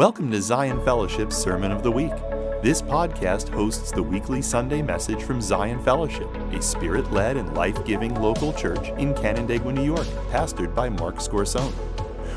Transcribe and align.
Welcome 0.00 0.30
to 0.30 0.40
Zion 0.40 0.82
Fellowship's 0.82 1.36
Sermon 1.36 1.70
of 1.70 1.82
the 1.82 1.90
Week. 1.90 2.14
This 2.62 2.80
podcast 2.80 3.50
hosts 3.50 3.92
the 3.92 4.02
weekly 4.02 4.40
Sunday 4.40 4.80
message 4.80 5.22
from 5.22 5.42
Zion 5.42 5.78
Fellowship, 5.82 6.34
a 6.54 6.62
spirit 6.62 7.12
led 7.12 7.36
and 7.36 7.54
life 7.54 7.84
giving 7.84 8.14
local 8.14 8.54
church 8.54 8.88
in 8.96 9.12
Canandaigua, 9.12 9.74
New 9.74 9.84
York, 9.84 10.06
pastored 10.30 10.74
by 10.74 10.88
Mark 10.88 11.16
Scorsone. 11.16 11.74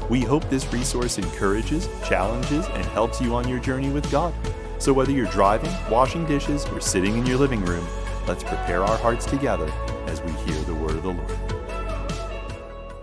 We 0.10 0.20
hope 0.20 0.50
this 0.50 0.74
resource 0.74 1.18
encourages, 1.18 1.88
challenges, 2.06 2.66
and 2.66 2.84
helps 2.88 3.22
you 3.22 3.34
on 3.34 3.48
your 3.48 3.60
journey 3.60 3.92
with 3.92 4.12
God. 4.12 4.34
So 4.78 4.92
whether 4.92 5.14
you're 5.14 5.28
driving, 5.28 5.72
washing 5.90 6.26
dishes, 6.26 6.66
or 6.66 6.82
sitting 6.82 7.18
in 7.18 7.26
your 7.26 7.38
living 7.38 7.64
room, 7.64 7.88
let's 8.28 8.44
prepare 8.44 8.84
our 8.84 8.98
hearts 8.98 9.26
together 9.26 9.72
as 10.08 10.22
we 10.22 10.34
hear 10.34 10.62
the 10.64 10.76
word 10.76 10.98
of 10.98 11.04
the 11.04 11.14
Lord. 11.14 11.38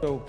So, 0.03 0.23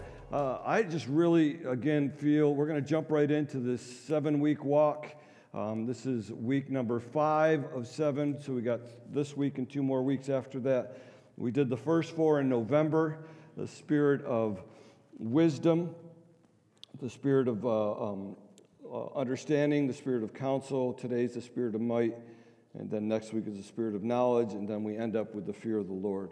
I 0.71 0.83
just 0.83 1.05
really, 1.07 1.61
again, 1.65 2.09
feel 2.09 2.55
we're 2.55 2.65
going 2.65 2.81
to 2.81 2.89
jump 2.89 3.11
right 3.11 3.29
into 3.29 3.57
this 3.57 3.81
seven 3.81 4.39
week 4.39 4.63
walk. 4.63 5.05
Um, 5.53 5.85
this 5.85 6.05
is 6.05 6.31
week 6.31 6.69
number 6.69 7.01
five 7.01 7.65
of 7.75 7.85
seven. 7.85 8.41
So, 8.41 8.53
we 8.53 8.61
got 8.61 8.79
this 9.11 9.35
week 9.35 9.57
and 9.57 9.69
two 9.69 9.83
more 9.83 10.01
weeks 10.01 10.29
after 10.29 10.61
that. 10.61 10.97
We 11.35 11.51
did 11.51 11.67
the 11.67 11.75
first 11.75 12.15
four 12.15 12.39
in 12.39 12.47
November 12.47 13.17
the 13.57 13.67
spirit 13.67 14.23
of 14.23 14.63
wisdom, 15.19 15.93
the 17.01 17.09
spirit 17.09 17.49
of 17.49 17.65
uh, 17.65 18.11
um, 18.11 18.37
uh, 18.89 19.07
understanding, 19.07 19.87
the 19.87 19.93
spirit 19.93 20.23
of 20.23 20.33
counsel. 20.33 20.93
Today's 20.93 21.33
the 21.33 21.41
spirit 21.41 21.75
of 21.75 21.81
might. 21.81 22.15
And 22.79 22.89
then 22.89 23.09
next 23.09 23.33
week 23.33 23.45
is 23.45 23.57
the 23.57 23.63
spirit 23.63 23.93
of 23.93 24.05
knowledge. 24.05 24.53
And 24.53 24.69
then 24.69 24.85
we 24.85 24.95
end 24.95 25.17
up 25.17 25.35
with 25.35 25.45
the 25.45 25.53
fear 25.53 25.79
of 25.79 25.87
the 25.87 25.93
Lord. 25.93 26.31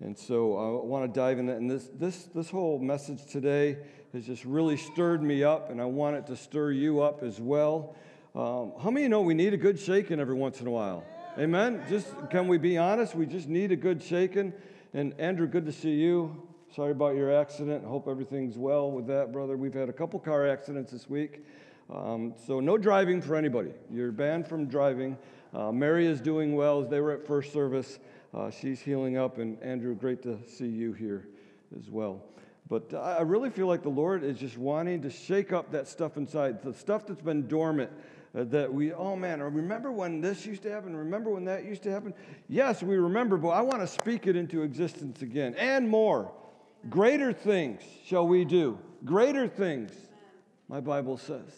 And 0.00 0.16
so 0.16 0.56
I 0.56 0.86
want 0.86 1.12
to 1.12 1.20
dive 1.20 1.38
in. 1.38 1.48
And 1.48 1.68
this, 1.68 1.88
this, 1.94 2.24
this 2.34 2.48
whole 2.48 2.78
message 2.78 3.26
today 3.26 3.78
has 4.12 4.24
just 4.24 4.44
really 4.44 4.76
stirred 4.76 5.22
me 5.22 5.42
up, 5.42 5.70
and 5.70 5.80
I 5.80 5.86
want 5.86 6.16
it 6.16 6.26
to 6.28 6.36
stir 6.36 6.70
you 6.70 7.00
up 7.02 7.22
as 7.22 7.40
well. 7.40 7.96
Um, 8.34 8.72
how 8.80 8.90
many 8.90 9.08
know 9.08 9.22
we 9.22 9.34
need 9.34 9.54
a 9.54 9.56
good 9.56 9.78
shaking 9.78 10.20
every 10.20 10.36
once 10.36 10.60
in 10.60 10.68
a 10.68 10.70
while? 10.70 11.04
Amen? 11.36 11.82
Just 11.88 12.06
can 12.30 12.46
we 12.46 12.58
be 12.58 12.78
honest? 12.78 13.14
We 13.14 13.26
just 13.26 13.48
need 13.48 13.72
a 13.72 13.76
good 13.76 14.02
shaking. 14.02 14.52
And 14.94 15.14
Andrew, 15.18 15.48
good 15.48 15.66
to 15.66 15.72
see 15.72 15.94
you. 15.94 16.42
Sorry 16.74 16.92
about 16.92 17.16
your 17.16 17.34
accident. 17.34 17.84
Hope 17.84 18.06
everything's 18.08 18.56
well 18.56 18.90
with 18.90 19.06
that, 19.08 19.32
brother. 19.32 19.56
We've 19.56 19.74
had 19.74 19.88
a 19.88 19.92
couple 19.92 20.20
car 20.20 20.46
accidents 20.46 20.92
this 20.92 21.10
week. 21.10 21.44
Um, 21.92 22.34
so, 22.46 22.60
no 22.60 22.76
driving 22.76 23.20
for 23.22 23.34
anybody. 23.34 23.70
You're 23.90 24.12
banned 24.12 24.46
from 24.46 24.66
driving. 24.66 25.16
Uh, 25.54 25.72
Mary 25.72 26.06
is 26.06 26.20
doing 26.20 26.54
well 26.54 26.82
as 26.82 26.88
they 26.88 27.00
were 27.00 27.12
at 27.12 27.26
first 27.26 27.52
service. 27.52 27.98
Uh, 28.38 28.52
she's 28.52 28.80
healing 28.80 29.16
up, 29.16 29.38
and 29.38 29.60
Andrew, 29.64 29.96
great 29.96 30.22
to 30.22 30.38
see 30.46 30.68
you 30.68 30.92
here 30.92 31.26
as 31.76 31.90
well. 31.90 32.22
But 32.68 32.94
I 32.94 33.22
really 33.22 33.50
feel 33.50 33.66
like 33.66 33.82
the 33.82 33.88
Lord 33.88 34.22
is 34.22 34.38
just 34.38 34.56
wanting 34.56 35.02
to 35.02 35.10
shake 35.10 35.52
up 35.52 35.72
that 35.72 35.88
stuff 35.88 36.16
inside, 36.16 36.62
the 36.62 36.72
stuff 36.72 37.04
that's 37.04 37.20
been 37.20 37.48
dormant. 37.48 37.90
Uh, 38.36 38.44
that 38.44 38.72
we, 38.72 38.92
oh 38.92 39.16
man, 39.16 39.42
remember 39.42 39.90
when 39.90 40.20
this 40.20 40.46
used 40.46 40.62
to 40.62 40.70
happen? 40.70 40.94
Remember 40.94 41.30
when 41.30 41.46
that 41.46 41.64
used 41.64 41.82
to 41.82 41.90
happen? 41.90 42.14
Yes, 42.48 42.80
we 42.80 42.96
remember, 42.96 43.38
but 43.38 43.48
I 43.48 43.62
want 43.62 43.80
to 43.80 43.88
speak 43.88 44.28
it 44.28 44.36
into 44.36 44.62
existence 44.62 45.22
again 45.22 45.54
and 45.56 45.88
more. 45.88 46.30
Greater 46.88 47.32
things 47.32 47.82
shall 48.04 48.28
we 48.28 48.44
do. 48.44 48.78
Greater 49.04 49.48
things, 49.48 49.90
my 50.68 50.78
Bible 50.78 51.16
says. 51.16 51.50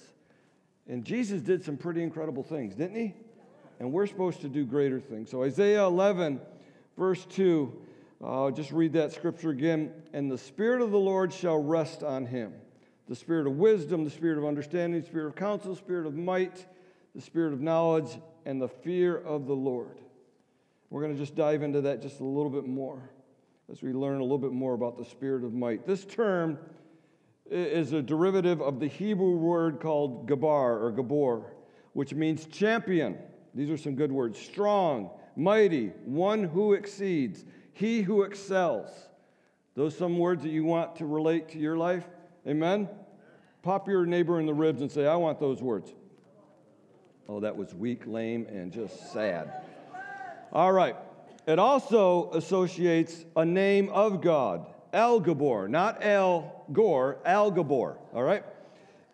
And 0.89 1.05
Jesus 1.05 1.42
did 1.42 1.62
some 1.62 1.77
pretty 1.77 2.03
incredible 2.03 2.44
things, 2.44 2.75
didn't 2.75 2.97
he? 2.97 3.15
And 3.81 3.92
we're 3.92 4.06
supposed 4.06 4.41
to 4.42 4.48
do 4.48 4.65
greater 4.65 5.00
things. 5.00 5.31
So, 5.31 5.42
Isaiah 5.42 5.84
11 5.84 6.41
verse 7.01 7.25
2. 7.31 7.73
Uh, 8.23 8.51
just 8.51 8.70
read 8.73 8.93
that 8.93 9.11
scripture 9.11 9.48
again. 9.48 9.91
And 10.12 10.31
the 10.31 10.37
Spirit 10.37 10.83
of 10.83 10.91
the 10.91 10.98
Lord 10.98 11.33
shall 11.33 11.56
rest 11.56 12.03
on 12.05 12.27
him 12.27 12.53
the 13.09 13.17
Spirit 13.17 13.48
of 13.48 13.55
wisdom, 13.55 14.05
the 14.05 14.11
Spirit 14.11 14.39
of 14.39 14.45
understanding, 14.45 15.01
the 15.01 15.06
Spirit 15.06 15.27
of 15.28 15.34
counsel, 15.34 15.73
the 15.73 15.78
Spirit 15.78 16.06
of 16.06 16.15
might, 16.15 16.65
the 17.12 17.21
Spirit 17.21 17.53
of 17.53 17.61
knowledge, 17.61 18.21
and 18.45 18.62
the 18.62 18.69
fear 18.69 19.17
of 19.17 19.47
the 19.47 19.55
Lord. 19.55 19.98
We're 20.91 21.01
going 21.01 21.15
to 21.15 21.19
just 21.19 21.34
dive 21.34 21.62
into 21.62 21.81
that 21.81 22.03
just 22.03 22.21
a 22.21 22.25
little 22.25 22.50
bit 22.50 22.66
more 22.66 23.10
as 23.72 23.83
we 23.83 23.93
learn 23.93 24.21
a 24.21 24.22
little 24.22 24.39
bit 24.39 24.53
more 24.53 24.75
about 24.75 24.99
the 24.99 25.05
Spirit 25.05 25.43
of 25.43 25.55
might. 25.55 25.87
This 25.87 26.05
term 26.05 26.59
is 27.50 27.94
a 27.94 28.03
derivative 28.03 28.60
of 28.60 28.78
the 28.78 28.87
Hebrew 28.87 29.37
word 29.37 29.81
called 29.81 30.28
gabar 30.28 30.81
or 30.81 30.93
gabor, 30.93 31.55
which 31.94 32.12
means 32.12 32.47
champion. 32.47 33.19
These 33.55 33.71
are 33.71 33.78
some 33.78 33.97
good 33.97 34.12
words 34.12 34.39
strong, 34.39 35.10
mighty, 35.36 35.88
one 36.04 36.44
who 36.44 36.72
exceeds, 36.72 37.44
he 37.72 38.02
who 38.02 38.22
excels. 38.22 38.88
Those 39.74 39.96
some 39.96 40.18
words 40.18 40.42
that 40.42 40.50
you 40.50 40.64
want 40.64 40.96
to 40.96 41.06
relate 41.06 41.48
to 41.50 41.58
your 41.58 41.76
life? 41.76 42.04
Amen? 42.46 42.88
Pop 43.62 43.88
your 43.88 44.06
neighbor 44.06 44.41
in 44.41 44.46
the 44.46 44.54
ribs 44.54 44.80
and 44.80 44.91
say, 44.91 45.06
I 45.06 45.16
want 45.16 45.38
those 45.38 45.62
words. 45.62 45.92
Oh, 47.28 47.41
that 47.41 47.56
was 47.56 47.74
weak, 47.74 48.06
lame, 48.06 48.46
and 48.50 48.72
just 48.72 49.12
sad. 49.12 49.52
All 50.52 50.72
right. 50.72 50.96
It 51.47 51.58
also 51.58 52.30
associates 52.32 53.24
a 53.36 53.44
name 53.44 53.88
of 53.91 54.20
God, 54.20 54.66
El 54.92 55.20
Gabor, 55.20 55.68
not 55.68 56.04
El 56.04 56.64
Gore, 56.72 57.18
Al 57.24 57.50
Gabor. 57.50 57.98
All 58.12 58.22
right? 58.22 58.44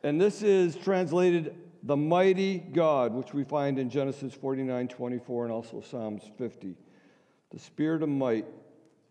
And 0.02 0.20
this 0.20 0.42
is 0.42 0.76
translated 0.76 1.54
the 1.86 1.96
mighty 1.96 2.58
God, 2.58 3.14
which 3.14 3.32
we 3.32 3.44
find 3.44 3.78
in 3.78 3.88
Genesis 3.88 4.34
49 4.34 4.88
24 4.88 5.44
and 5.44 5.52
also 5.52 5.80
Psalms 5.80 6.24
50. 6.36 6.74
The 7.52 7.58
spirit 7.60 8.02
of 8.02 8.08
might 8.08 8.44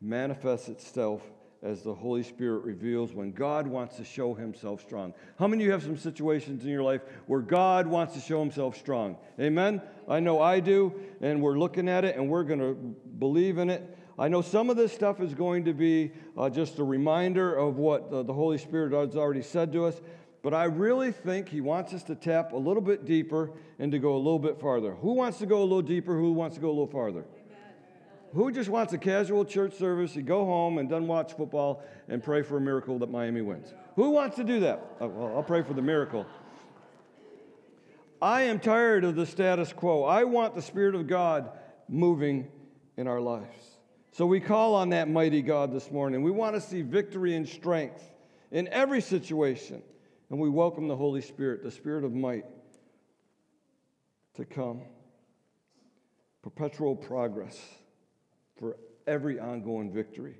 manifests 0.01 0.67
itself 0.67 1.21
as 1.63 1.81
the 1.81 1.93
Holy 1.93 2.21
Spirit 2.21 2.65
reveals 2.65 3.13
when 3.13 3.31
God 3.31 3.65
wants 3.65 3.95
to 3.95 4.03
show 4.03 4.33
himself 4.33 4.81
strong. 4.81 5.13
How 5.39 5.47
many 5.47 5.63
of 5.63 5.67
you 5.67 5.71
have 5.71 5.83
some 5.83 5.97
situations 5.97 6.65
in 6.65 6.69
your 6.69 6.83
life 6.83 7.01
where 7.27 7.39
God 7.39 7.87
wants 7.87 8.13
to 8.15 8.19
show 8.19 8.41
himself 8.41 8.77
strong? 8.77 9.17
Amen? 9.39 9.81
I 10.07 10.19
know 10.19 10.41
I 10.41 10.59
do, 10.59 10.93
and 11.21 11.41
we're 11.41 11.57
looking 11.57 11.87
at 11.87 12.03
it 12.03 12.17
and 12.17 12.29
we're 12.29 12.43
going 12.43 12.59
to 12.59 12.73
believe 13.17 13.57
in 13.57 13.69
it. 13.69 13.97
I 14.19 14.27
know 14.27 14.41
some 14.41 14.69
of 14.69 14.75
this 14.75 14.93
stuff 14.93 15.21
is 15.21 15.33
going 15.33 15.65
to 15.65 15.73
be 15.73 16.11
uh, 16.37 16.49
just 16.49 16.77
a 16.79 16.83
reminder 16.83 17.55
of 17.55 17.77
what 17.77 18.11
the, 18.11 18.21
the 18.21 18.33
Holy 18.33 18.57
Spirit 18.57 18.91
has 18.93 19.15
already 19.15 19.41
said 19.41 19.71
to 19.73 19.85
us, 19.85 20.01
but 20.45 20.53
I 20.53 20.65
really 20.65 21.11
think 21.11 21.49
he 21.49 21.59
wants 21.59 21.91
us 21.91 22.03
to 22.03 22.13
tap 22.13 22.53
a 22.53 22.55
little 22.55 22.83
bit 22.83 23.03
deeper 23.03 23.49
and 23.79 23.91
to 23.91 23.97
go 23.97 24.15
a 24.15 24.17
little 24.17 24.37
bit 24.37 24.61
farther. 24.61 24.91
Who 24.91 25.13
wants 25.13 25.39
to 25.39 25.47
go 25.47 25.61
a 25.61 25.63
little 25.63 25.81
deeper? 25.81 26.15
Who 26.15 26.33
wants 26.33 26.55
to 26.55 26.61
go 26.61 26.67
a 26.67 26.69
little 26.69 26.85
farther? 26.85 27.25
Who 28.35 28.51
just 28.51 28.69
wants 28.69 28.93
a 28.93 28.99
casual 28.99 29.43
church 29.43 29.73
service? 29.73 30.15
You 30.15 30.21
go 30.21 30.45
home 30.45 30.77
and 30.77 30.87
doesn't 30.87 31.07
watch 31.07 31.33
football 31.33 31.81
and 32.07 32.23
pray 32.23 32.43
for 32.43 32.57
a 32.57 32.61
miracle 32.61 32.99
that 32.99 33.09
Miami 33.09 33.41
wins. 33.41 33.73
Who 33.95 34.11
wants 34.11 34.35
to 34.35 34.43
do 34.43 34.59
that? 34.59 34.85
Oh, 35.01 35.07
well, 35.07 35.35
I'll 35.35 35.41
pray 35.41 35.63
for 35.63 35.73
the 35.73 35.81
miracle. 35.81 36.27
I 38.21 38.43
am 38.43 38.59
tired 38.59 39.03
of 39.03 39.15
the 39.15 39.25
status 39.25 39.73
quo. 39.73 40.03
I 40.03 40.25
want 40.25 40.53
the 40.53 40.61
Spirit 40.61 40.93
of 40.93 41.07
God 41.07 41.49
moving 41.89 42.49
in 42.97 43.07
our 43.07 43.19
lives. 43.19 43.65
So 44.11 44.27
we 44.27 44.41
call 44.41 44.75
on 44.75 44.89
that 44.89 45.09
mighty 45.09 45.41
God 45.41 45.73
this 45.73 45.89
morning. 45.89 46.21
We 46.21 46.29
want 46.29 46.53
to 46.53 46.61
see 46.61 46.83
victory 46.83 47.33
and 47.35 47.49
strength 47.49 48.03
in 48.51 48.67
every 48.67 49.01
situation. 49.01 49.81
And 50.29 50.39
we 50.39 50.49
welcome 50.49 50.87
the 50.87 50.95
Holy 50.95 51.21
Spirit, 51.21 51.63
the 51.63 51.71
Spirit 51.71 52.03
of 52.03 52.13
might, 52.13 52.45
to 54.35 54.45
come. 54.45 54.81
Perpetual 56.41 56.95
progress 56.95 57.59
for 58.57 58.77
every 59.07 59.39
ongoing 59.39 59.91
victory. 59.91 60.35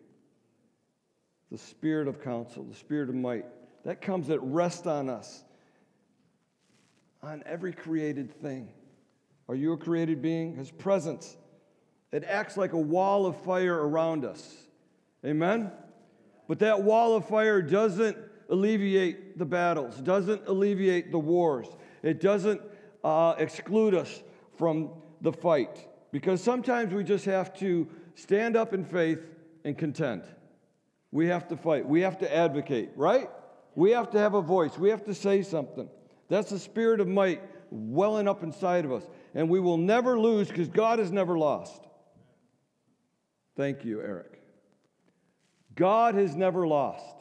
The 1.52 1.58
Spirit 1.58 2.08
of 2.08 2.22
counsel, 2.24 2.64
the 2.64 2.76
Spirit 2.76 3.10
of 3.10 3.16
might, 3.16 3.46
that 3.84 4.02
comes 4.02 4.28
that 4.28 4.40
rest 4.40 4.88
on 4.88 5.10
us, 5.10 5.44
on 7.22 7.44
every 7.46 7.74
created 7.74 8.32
thing. 8.42 8.70
Are 9.48 9.56
you 9.56 9.74
a 9.74 9.78
created 9.78 10.22
being? 10.22 10.56
His 10.56 10.72
presence. 10.72 11.38
It 12.12 12.24
acts 12.24 12.58
like 12.58 12.74
a 12.74 12.80
wall 12.80 13.28
of 13.28 13.40
fire 13.44 13.76
around 13.76 14.26
us. 14.26 14.56
Amen? 15.24 15.72
But 16.48 16.60
that 16.60 16.84
wall 16.84 17.16
of 17.16 17.28
fire 17.28 17.62
doesn't 17.62 18.18
alleviate 18.50 19.38
the 19.38 19.46
battles, 19.46 20.00
doesn't 20.02 20.48
alleviate 20.48 21.12
the 21.12 21.20
wars, 21.20 21.68
it 22.04 22.22
doesn't 22.22 22.62
uh, 23.04 23.36
exclude 23.38 23.94
us 23.94 24.24
from 24.58 24.90
the 25.22 25.32
fight. 25.32 25.88
Because 26.12 26.42
sometimes 26.42 26.94
we 26.94 27.04
just 27.04 27.26
have 27.26 27.54
to 27.60 27.88
stand 28.16 28.56
up 28.56 28.74
in 28.74 28.86
faith 28.86 29.20
and 29.64 29.78
contend. 29.78 30.24
We 31.12 31.28
have 31.28 31.48
to 31.50 31.58
fight, 31.58 31.88
we 31.88 32.02
have 32.02 32.18
to 32.20 32.36
advocate, 32.36 32.90
right? 32.96 33.30
We 33.76 33.92
have 33.92 34.12
to 34.12 34.20
have 34.20 34.34
a 34.34 34.42
voice, 34.42 34.78
we 34.78 34.90
have 34.90 35.04
to 35.06 35.14
say 35.14 35.42
something. 35.42 35.90
That's 36.30 36.50
the 36.50 36.60
spirit 36.60 37.00
of 37.00 37.08
might 37.08 37.42
welling 37.70 38.28
up 38.28 38.44
inside 38.44 38.86
of 38.86 38.92
us. 38.92 39.04
And 39.34 39.50
we 39.50 39.60
will 39.60 39.78
never 39.78 40.20
lose 40.20 40.48
because 40.48 40.70
God 40.70 41.00
has 41.00 41.12
never 41.12 41.38
lost. 41.38 41.86
Thank 43.56 43.86
you, 43.86 44.02
Eric. 44.02 44.42
God 45.76 46.16
has 46.16 46.36
never 46.36 46.66
lost 46.66 47.15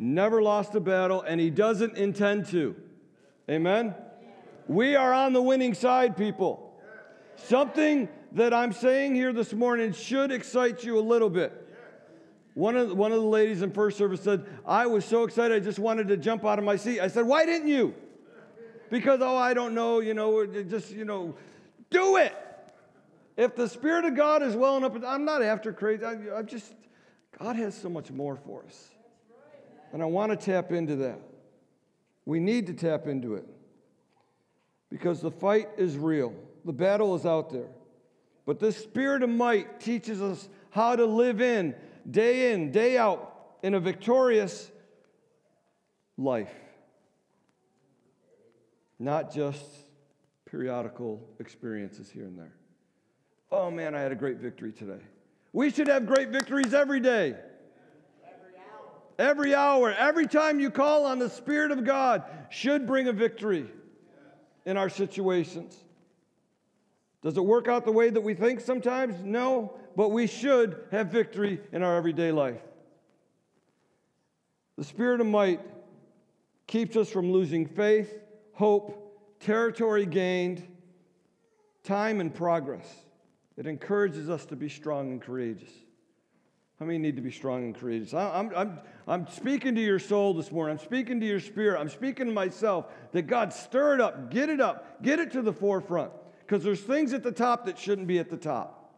never 0.00 0.42
lost 0.42 0.74
a 0.74 0.80
battle, 0.80 1.22
and 1.22 1.40
he 1.40 1.50
doesn't 1.50 1.96
intend 1.96 2.46
to. 2.46 2.74
Amen? 3.48 3.94
We 4.66 4.96
are 4.96 5.12
on 5.12 5.32
the 5.32 5.42
winning 5.42 5.74
side, 5.74 6.16
people. 6.16 6.72
Something 7.36 8.08
that 8.32 8.54
I'm 8.54 8.72
saying 8.72 9.14
here 9.14 9.32
this 9.32 9.52
morning 9.52 9.92
should 9.92 10.30
excite 10.32 10.84
you 10.84 10.98
a 10.98 11.00
little 11.00 11.30
bit. 11.30 11.56
One 12.54 12.76
of, 12.76 12.96
one 12.96 13.12
of 13.12 13.20
the 13.20 13.28
ladies 13.28 13.62
in 13.62 13.70
first 13.72 13.96
service 13.98 14.20
said, 14.20 14.46
I 14.66 14.86
was 14.86 15.04
so 15.04 15.24
excited, 15.24 15.54
I 15.54 15.64
just 15.64 15.78
wanted 15.78 16.08
to 16.08 16.16
jump 16.16 16.44
out 16.44 16.58
of 16.58 16.64
my 16.64 16.76
seat. 16.76 17.00
I 17.00 17.08
said, 17.08 17.26
Why 17.26 17.44
didn't 17.44 17.68
you? 17.68 17.94
because, 18.90 19.20
oh, 19.22 19.36
I 19.36 19.54
don't 19.54 19.74
know, 19.74 20.00
you 20.00 20.14
know, 20.14 20.44
just, 20.44 20.90
you 20.90 21.04
know, 21.04 21.34
do 21.90 22.16
it. 22.16 22.34
If 23.36 23.54
the 23.54 23.68
Spirit 23.68 24.04
of 24.04 24.16
God 24.16 24.42
is 24.42 24.54
welling 24.56 24.84
up, 24.84 24.96
I'm 25.06 25.24
not 25.24 25.42
after 25.42 25.72
crazy. 25.72 26.04
I, 26.04 26.12
I'm 26.36 26.46
just, 26.46 26.74
God 27.38 27.56
has 27.56 27.80
so 27.80 27.88
much 27.88 28.10
more 28.10 28.36
for 28.36 28.64
us. 28.66 28.90
And 29.92 30.02
I 30.02 30.06
want 30.06 30.30
to 30.30 30.36
tap 30.36 30.72
into 30.72 30.96
that. 30.96 31.20
We 32.24 32.38
need 32.38 32.66
to 32.68 32.74
tap 32.74 33.06
into 33.06 33.34
it 33.34 33.46
because 34.90 35.20
the 35.20 35.30
fight 35.30 35.68
is 35.76 35.96
real, 35.96 36.34
the 36.64 36.72
battle 36.72 37.14
is 37.14 37.24
out 37.24 37.50
there. 37.50 37.68
But 38.46 38.58
this 38.58 38.76
spirit 38.76 39.22
of 39.22 39.30
might 39.30 39.80
teaches 39.80 40.20
us 40.20 40.48
how 40.70 40.96
to 40.96 41.04
live 41.04 41.40
in, 41.40 41.74
day 42.10 42.52
in, 42.52 42.72
day 42.72 42.98
out, 42.98 43.34
in 43.62 43.74
a 43.74 43.80
victorious 43.80 44.70
life, 46.16 46.52
not 48.98 49.32
just 49.32 49.64
periodical 50.46 51.20
experiences 51.38 52.10
here 52.10 52.24
and 52.24 52.38
there. 52.38 52.54
Oh 53.52 53.70
man, 53.70 53.94
I 53.94 54.00
had 54.00 54.12
a 54.12 54.16
great 54.16 54.38
victory 54.38 54.72
today. 54.72 55.02
We 55.52 55.70
should 55.70 55.88
have 55.88 56.06
great 56.06 56.28
victories 56.28 56.74
every 56.74 57.00
day. 57.00 57.36
Every 59.20 59.54
hour, 59.54 59.92
every 59.92 60.26
time 60.26 60.60
you 60.60 60.70
call 60.70 61.04
on 61.04 61.18
the 61.18 61.28
Spirit 61.28 61.72
of 61.72 61.84
God 61.84 62.24
should 62.48 62.86
bring 62.86 63.06
a 63.06 63.12
victory 63.12 63.66
in 64.64 64.78
our 64.78 64.88
situations. 64.88 65.76
Does 67.22 67.36
it 67.36 67.44
work 67.44 67.68
out 67.68 67.84
the 67.84 67.92
way 67.92 68.08
that 68.08 68.22
we 68.22 68.32
think 68.32 68.60
sometimes? 68.60 69.22
No, 69.22 69.74
but 69.94 70.08
we 70.08 70.26
should 70.26 70.86
have 70.90 71.08
victory 71.08 71.60
in 71.70 71.82
our 71.82 71.98
everyday 71.98 72.32
life. 72.32 72.62
The 74.78 74.84
Spirit 74.84 75.20
of 75.20 75.26
might 75.26 75.60
keeps 76.66 76.96
us 76.96 77.10
from 77.10 77.30
losing 77.30 77.66
faith, 77.66 78.22
hope, 78.54 79.38
territory 79.38 80.06
gained, 80.06 80.66
time, 81.84 82.20
and 82.20 82.34
progress. 82.34 82.88
It 83.58 83.66
encourages 83.66 84.30
us 84.30 84.46
to 84.46 84.56
be 84.56 84.70
strong 84.70 85.12
and 85.12 85.20
courageous. 85.20 85.72
How 86.80 86.86
many 86.86 86.96
need 86.96 87.16
to 87.16 87.22
be 87.22 87.30
strong 87.30 87.64
and 87.64 87.74
courageous? 87.74 88.14
I'm, 88.14 88.50
I'm, 88.56 88.78
I'm 89.06 89.28
speaking 89.28 89.74
to 89.74 89.82
your 89.82 89.98
soul 89.98 90.32
this 90.32 90.50
morning. 90.50 90.78
I'm 90.78 90.82
speaking 90.82 91.20
to 91.20 91.26
your 91.26 91.38
spirit. 91.38 91.78
I'm 91.78 91.90
speaking 91.90 92.24
to 92.24 92.32
myself 92.32 92.86
that 93.12 93.26
God 93.26 93.52
stir 93.52 93.96
it 93.96 94.00
up, 94.00 94.30
get 94.30 94.48
it 94.48 94.62
up, 94.62 95.02
get 95.02 95.18
it 95.18 95.30
to 95.32 95.42
the 95.42 95.52
forefront. 95.52 96.10
Because 96.38 96.64
there's 96.64 96.80
things 96.80 97.12
at 97.12 97.22
the 97.22 97.32
top 97.32 97.66
that 97.66 97.78
shouldn't 97.78 98.08
be 98.08 98.18
at 98.18 98.30
the 98.30 98.36
top. 98.38 98.94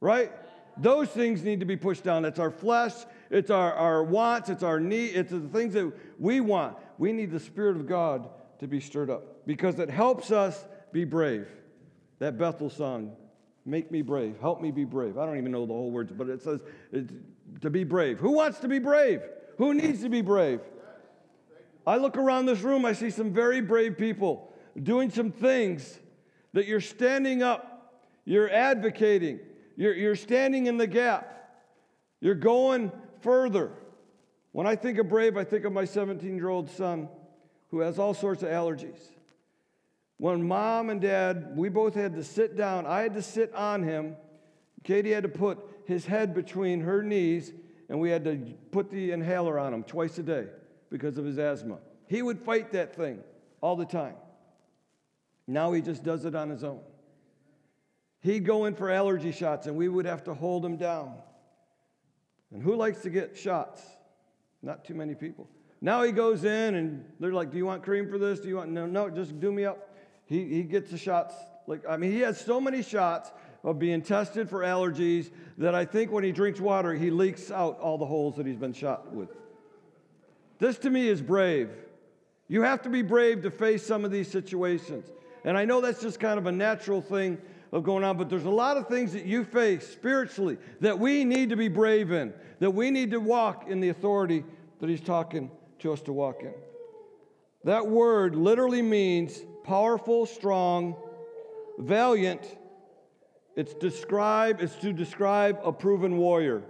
Right? 0.00 0.32
Those 0.76 1.08
things 1.08 1.44
need 1.44 1.60
to 1.60 1.66
be 1.66 1.76
pushed 1.76 2.02
down. 2.02 2.24
It's 2.24 2.40
our 2.40 2.50
flesh, 2.50 2.94
it's 3.30 3.50
our, 3.50 3.72
our 3.74 4.02
wants, 4.02 4.48
it's 4.48 4.64
our 4.64 4.80
need, 4.80 5.14
it's 5.14 5.30
the 5.30 5.40
things 5.40 5.74
that 5.74 5.92
we 6.18 6.40
want. 6.40 6.76
We 6.98 7.12
need 7.12 7.30
the 7.30 7.38
Spirit 7.38 7.76
of 7.76 7.86
God 7.86 8.28
to 8.58 8.66
be 8.66 8.80
stirred 8.80 9.08
up 9.08 9.46
because 9.46 9.78
it 9.78 9.88
helps 9.88 10.32
us 10.32 10.64
be 10.90 11.04
brave. 11.04 11.46
That 12.18 12.36
Bethel 12.36 12.70
song, 12.70 13.14
Make 13.68 13.90
me 13.90 14.00
brave. 14.00 14.36
Help 14.40 14.62
me 14.62 14.70
be 14.70 14.86
brave. 14.86 15.18
I 15.18 15.26
don't 15.26 15.36
even 15.36 15.52
know 15.52 15.66
the 15.66 15.74
whole 15.74 15.90
words, 15.90 16.10
but 16.10 16.30
it 16.30 16.40
says 16.40 16.60
to 17.60 17.68
be 17.68 17.84
brave. 17.84 18.18
Who 18.18 18.30
wants 18.30 18.60
to 18.60 18.68
be 18.68 18.78
brave? 18.78 19.20
Who 19.58 19.74
needs 19.74 20.00
to 20.00 20.08
be 20.08 20.22
brave? 20.22 20.60
I 21.86 21.98
look 21.98 22.16
around 22.16 22.46
this 22.46 22.60
room, 22.60 22.86
I 22.86 22.94
see 22.94 23.10
some 23.10 23.32
very 23.32 23.60
brave 23.60 23.98
people 23.98 24.52
doing 24.82 25.10
some 25.10 25.30
things 25.30 25.98
that 26.54 26.66
you're 26.66 26.80
standing 26.80 27.42
up, 27.42 28.02
you're 28.24 28.50
advocating, 28.50 29.40
you're, 29.76 29.94
you're 29.94 30.16
standing 30.16 30.66
in 30.66 30.78
the 30.78 30.86
gap, 30.86 31.50
you're 32.20 32.34
going 32.34 32.90
further. 33.20 33.72
When 34.52 34.66
I 34.66 34.76
think 34.76 34.98
of 34.98 35.10
brave, 35.10 35.36
I 35.36 35.44
think 35.44 35.66
of 35.66 35.72
my 35.72 35.84
17 35.84 36.36
year 36.36 36.48
old 36.48 36.70
son 36.70 37.08
who 37.70 37.80
has 37.80 37.98
all 37.98 38.14
sorts 38.14 38.42
of 38.42 38.48
allergies. 38.48 38.98
When 40.18 40.46
mom 40.46 40.90
and 40.90 41.00
dad, 41.00 41.56
we 41.56 41.68
both 41.68 41.94
had 41.94 42.14
to 42.16 42.24
sit 42.24 42.56
down, 42.56 42.86
I 42.86 43.02
had 43.02 43.14
to 43.14 43.22
sit 43.22 43.54
on 43.54 43.82
him. 43.82 44.16
Katie 44.84 45.12
had 45.12 45.22
to 45.22 45.28
put 45.28 45.58
his 45.86 46.04
head 46.04 46.34
between 46.34 46.80
her 46.80 47.02
knees, 47.02 47.52
and 47.88 48.00
we 48.00 48.10
had 48.10 48.24
to 48.24 48.36
put 48.70 48.90
the 48.90 49.12
inhaler 49.12 49.58
on 49.58 49.72
him 49.72 49.84
twice 49.84 50.18
a 50.18 50.22
day 50.22 50.46
because 50.90 51.18
of 51.18 51.24
his 51.24 51.38
asthma. 51.38 51.78
He 52.08 52.20
would 52.20 52.40
fight 52.40 52.72
that 52.72 52.94
thing 52.94 53.20
all 53.60 53.76
the 53.76 53.84
time. 53.84 54.14
Now 55.46 55.72
he 55.72 55.80
just 55.80 56.02
does 56.02 56.24
it 56.24 56.34
on 56.34 56.50
his 56.50 56.64
own. 56.64 56.80
He'd 58.20 58.44
go 58.44 58.64
in 58.64 58.74
for 58.74 58.90
allergy 58.90 59.30
shots, 59.30 59.66
and 59.66 59.76
we 59.76 59.88
would 59.88 60.04
have 60.04 60.24
to 60.24 60.34
hold 60.34 60.64
him 60.64 60.76
down. 60.76 61.14
And 62.52 62.62
who 62.62 62.74
likes 62.74 63.02
to 63.02 63.10
get 63.10 63.36
shots? 63.36 63.82
Not 64.62 64.84
too 64.84 64.94
many 64.94 65.14
people. 65.14 65.48
Now 65.80 66.02
he 66.02 66.10
goes 66.10 66.44
in, 66.44 66.74
and 66.74 67.04
they're 67.20 67.32
like, 67.32 67.52
Do 67.52 67.58
you 67.58 67.66
want 67.66 67.84
cream 67.84 68.10
for 68.10 68.18
this? 68.18 68.40
Do 68.40 68.48
you 68.48 68.56
want? 68.56 68.70
No, 68.70 68.86
no, 68.86 69.08
just 69.08 69.38
do 69.38 69.52
me 69.52 69.64
up. 69.64 69.94
He, 70.28 70.44
he 70.44 70.62
gets 70.62 70.90
the 70.90 70.98
shots. 70.98 71.34
Like, 71.66 71.82
I 71.88 71.96
mean, 71.96 72.12
he 72.12 72.20
has 72.20 72.40
so 72.40 72.60
many 72.60 72.82
shots 72.82 73.30
of 73.64 73.78
being 73.78 74.02
tested 74.02 74.48
for 74.48 74.60
allergies 74.60 75.30
that 75.56 75.74
I 75.74 75.84
think 75.84 76.12
when 76.12 76.22
he 76.22 76.32
drinks 76.32 76.60
water, 76.60 76.94
he 76.94 77.10
leaks 77.10 77.50
out 77.50 77.80
all 77.80 77.98
the 77.98 78.06
holes 78.06 78.36
that 78.36 78.46
he's 78.46 78.56
been 78.56 78.72
shot 78.72 79.12
with. 79.12 79.30
This 80.58 80.78
to 80.78 80.90
me 80.90 81.08
is 81.08 81.20
brave. 81.20 81.70
You 82.48 82.62
have 82.62 82.82
to 82.82 82.88
be 82.88 83.02
brave 83.02 83.42
to 83.42 83.50
face 83.50 83.84
some 83.84 84.04
of 84.04 84.10
these 84.10 84.30
situations. 84.30 85.10
And 85.44 85.56
I 85.56 85.64
know 85.64 85.80
that's 85.80 86.00
just 86.00 86.20
kind 86.20 86.38
of 86.38 86.46
a 86.46 86.52
natural 86.52 87.00
thing 87.00 87.38
of 87.72 87.84
going 87.84 88.04
on, 88.04 88.16
but 88.16 88.28
there's 88.30 88.44
a 88.44 88.50
lot 88.50 88.76
of 88.76 88.88
things 88.88 89.12
that 89.12 89.26
you 89.26 89.44
face 89.44 89.86
spiritually 89.86 90.56
that 90.80 90.98
we 90.98 91.24
need 91.24 91.50
to 91.50 91.56
be 91.56 91.68
brave 91.68 92.12
in, 92.12 92.32
that 92.60 92.70
we 92.70 92.90
need 92.90 93.10
to 93.10 93.20
walk 93.20 93.68
in 93.68 93.80
the 93.80 93.90
authority 93.90 94.44
that 94.80 94.88
he's 94.88 95.00
talking 95.00 95.50
to 95.80 95.92
us 95.92 96.00
to 96.02 96.12
walk 96.12 96.42
in. 96.42 96.54
That 97.64 97.86
word 97.86 98.34
literally 98.34 98.82
means 98.82 99.42
powerful, 99.68 100.24
strong, 100.24 100.96
valiant. 101.76 102.56
It's 103.54 103.74
describe, 103.74 104.62
it's 104.62 104.74
to 104.76 104.94
describe 104.94 105.60
a 105.62 105.70
proven 105.70 106.16
warrior. 106.16 106.62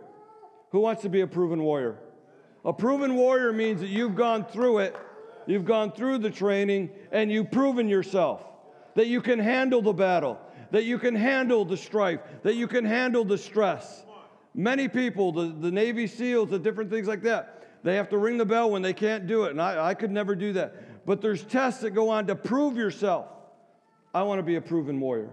Who 0.73 0.81
wants 0.81 1.03
to 1.03 1.09
be 1.09 1.21
a 1.21 1.27
proven 1.27 1.63
warrior? 1.63 1.97
A 2.65 2.73
proven 2.73 3.15
warrior 3.15 3.53
means 3.53 3.81
that 3.83 3.89
you've 3.89 4.17
gone 4.17 4.45
through 4.45 4.79
it, 4.79 4.97
you've 5.47 5.65
gone 5.65 5.93
through 5.93 6.19
the 6.19 6.31
training, 6.31 6.91
and 7.13 7.31
you've 7.31 7.53
proven 7.53 7.89
yourself 7.89 8.43
that 8.97 9.07
you 9.07 9.23
can 9.23 9.39
handle 9.39 9.81
the 9.81 9.93
battle, 9.93 10.37
that 10.73 10.83
you 10.83 10.99
can 10.99 11.15
handle 11.15 11.65
the 11.65 11.77
strife, 11.77 12.19
that 12.43 12.57
you 12.57 12.67
can 12.67 12.85
handle 12.85 13.25
the 13.25 13.39
stress. 13.39 14.05
Many 14.57 14.89
people, 14.89 15.31
the, 15.31 15.55
the 15.61 15.71
Navy 15.71 16.09
SEALs, 16.09 16.51
the 16.51 16.59
different 16.59 16.91
things 16.91 17.07
like 17.07 17.23
that, 17.23 17.59
they 17.85 17.95
have 17.95 18.09
to 18.09 18.19
ring 18.19 18.39
the 18.39 18.45
bell 18.45 18.73
when 18.73 18.83
they 18.83 18.93
can't 18.93 19.29
do 19.29 19.45
it. 19.45 19.53
And 19.53 19.63
I, 19.63 19.91
I 19.91 19.95
could 19.95 20.11
never 20.11 20.35
do 20.35 20.53
that. 20.55 20.75
But 21.09 21.23
there's 21.23 21.43
tests 21.43 21.81
that 21.81 21.93
go 21.93 22.11
on 22.11 22.27
to 22.27 22.37
prove 22.37 22.77
yourself. 22.77 23.29
I 24.13 24.25
want 24.25 24.41
to 24.41 24.43
be 24.43 24.57
a 24.57 24.61
proven 24.61 25.01
warrior. 25.01 25.31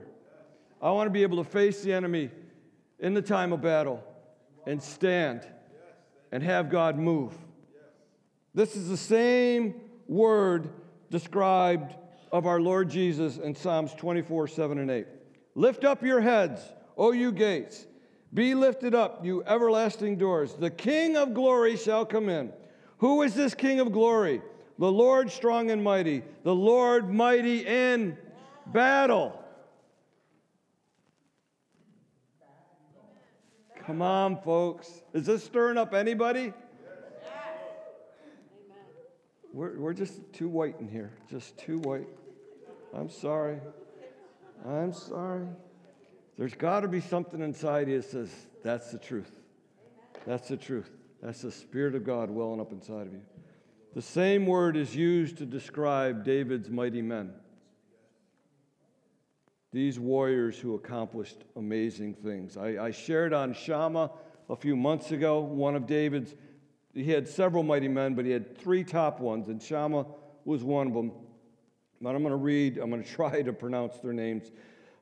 I 0.81 0.91
want 0.91 1.07
to 1.07 1.11
be 1.11 1.21
able 1.21 1.43
to 1.43 1.49
face 1.49 1.81
the 1.81 1.91
enemy 1.91 2.31
in 2.97 3.13
the 3.13 3.21
time 3.21 3.51
of 3.51 3.61
battle 3.61 4.01
and 4.65 4.81
stand 4.81 5.45
and 6.31 6.41
have 6.41 6.69
God 6.69 6.97
move. 6.97 7.33
This 8.53 8.77
is 8.77 8.87
the 8.87 8.95
same 8.95 9.75
word 10.07 10.69
described 11.11 11.93
of 12.31 12.45
our 12.45 12.61
Lord 12.61 12.89
Jesus 12.89 13.35
in 13.35 13.53
Psalms 13.53 13.93
24, 13.95 14.47
7 14.47 14.77
and 14.77 14.89
8. 14.89 15.07
Lift 15.55 15.83
up 15.83 16.03
your 16.03 16.21
heads, 16.21 16.61
O 16.95 17.11
you 17.11 17.33
gates. 17.33 17.85
Be 18.33 18.55
lifted 18.55 18.95
up, 18.95 19.25
you 19.25 19.43
everlasting 19.43 20.15
doors. 20.15 20.53
The 20.53 20.71
King 20.71 21.17
of 21.17 21.33
glory 21.33 21.75
shall 21.75 22.05
come 22.05 22.29
in. 22.29 22.53
Who 22.99 23.23
is 23.23 23.35
this 23.35 23.53
King 23.53 23.81
of 23.81 23.91
glory? 23.91 24.41
The 24.77 24.91
Lord 24.91 25.31
strong 25.31 25.71
and 25.71 25.83
mighty, 25.83 26.23
the 26.43 26.55
Lord 26.55 27.13
mighty 27.13 27.65
in 27.65 28.17
battle. 28.67 29.41
Come 33.85 34.01
on, 34.01 34.41
folks. 34.41 35.03
Is 35.13 35.27
this 35.27 35.43
stirring 35.43 35.77
up 35.77 35.93
anybody? 35.93 36.53
We're, 39.53 39.79
we're 39.79 39.93
just 39.93 40.19
too 40.33 40.49
white 40.49 40.75
in 40.79 40.89
here. 40.89 41.11
Just 41.29 41.57
too 41.57 41.77
white. 41.79 42.07
I'm 42.93 43.09
sorry. 43.09 43.59
I'm 44.67 44.91
sorry. 44.91 45.47
There's 46.37 46.55
got 46.55 46.81
to 46.81 46.87
be 46.87 46.99
something 46.99 47.41
inside 47.41 47.87
you 47.87 48.01
that 48.01 48.09
says, 48.09 48.29
that's 48.63 48.91
the 48.91 48.97
truth. 48.97 49.31
That's 50.25 50.49
the 50.49 50.57
truth. 50.57 50.89
That's 51.21 51.41
the 51.41 51.51
Spirit 51.51 51.95
of 51.95 52.03
God 52.03 52.29
welling 52.29 52.59
up 52.59 52.71
inside 52.71 53.07
of 53.07 53.13
you. 53.13 53.21
The 53.95 54.01
same 54.01 54.45
word 54.45 54.75
is 54.75 54.93
used 54.93 55.37
to 55.37 55.45
describe 55.45 56.25
David's 56.25 56.69
mighty 56.69 57.01
men. 57.01 57.31
These 59.71 59.97
warriors 59.97 60.59
who 60.59 60.75
accomplished 60.75 61.37
amazing 61.55 62.15
things. 62.15 62.57
I, 62.57 62.87
I 62.87 62.91
shared 62.91 63.31
on 63.31 63.53
Shammah 63.53 64.11
a 64.49 64.55
few 64.57 64.75
months 64.75 65.11
ago, 65.11 65.39
one 65.39 65.77
of 65.77 65.87
David's, 65.87 66.35
he 66.93 67.09
had 67.09 67.25
several 67.25 67.63
mighty 67.63 67.87
men, 67.87 68.15
but 68.15 68.25
he 68.25 68.31
had 68.31 68.57
three 68.57 68.83
top 68.83 69.21
ones, 69.21 69.47
and 69.47 69.63
Shammah 69.63 70.05
was 70.43 70.61
one 70.61 70.87
of 70.87 70.93
them. 70.93 71.13
But 72.01 72.15
I'm 72.15 72.21
going 72.21 72.31
to 72.31 72.35
read, 72.35 72.77
I'm 72.77 72.89
going 72.89 73.03
to 73.05 73.09
try 73.09 73.41
to 73.43 73.53
pronounce 73.53 73.97
their 73.99 74.13
names 74.13 74.51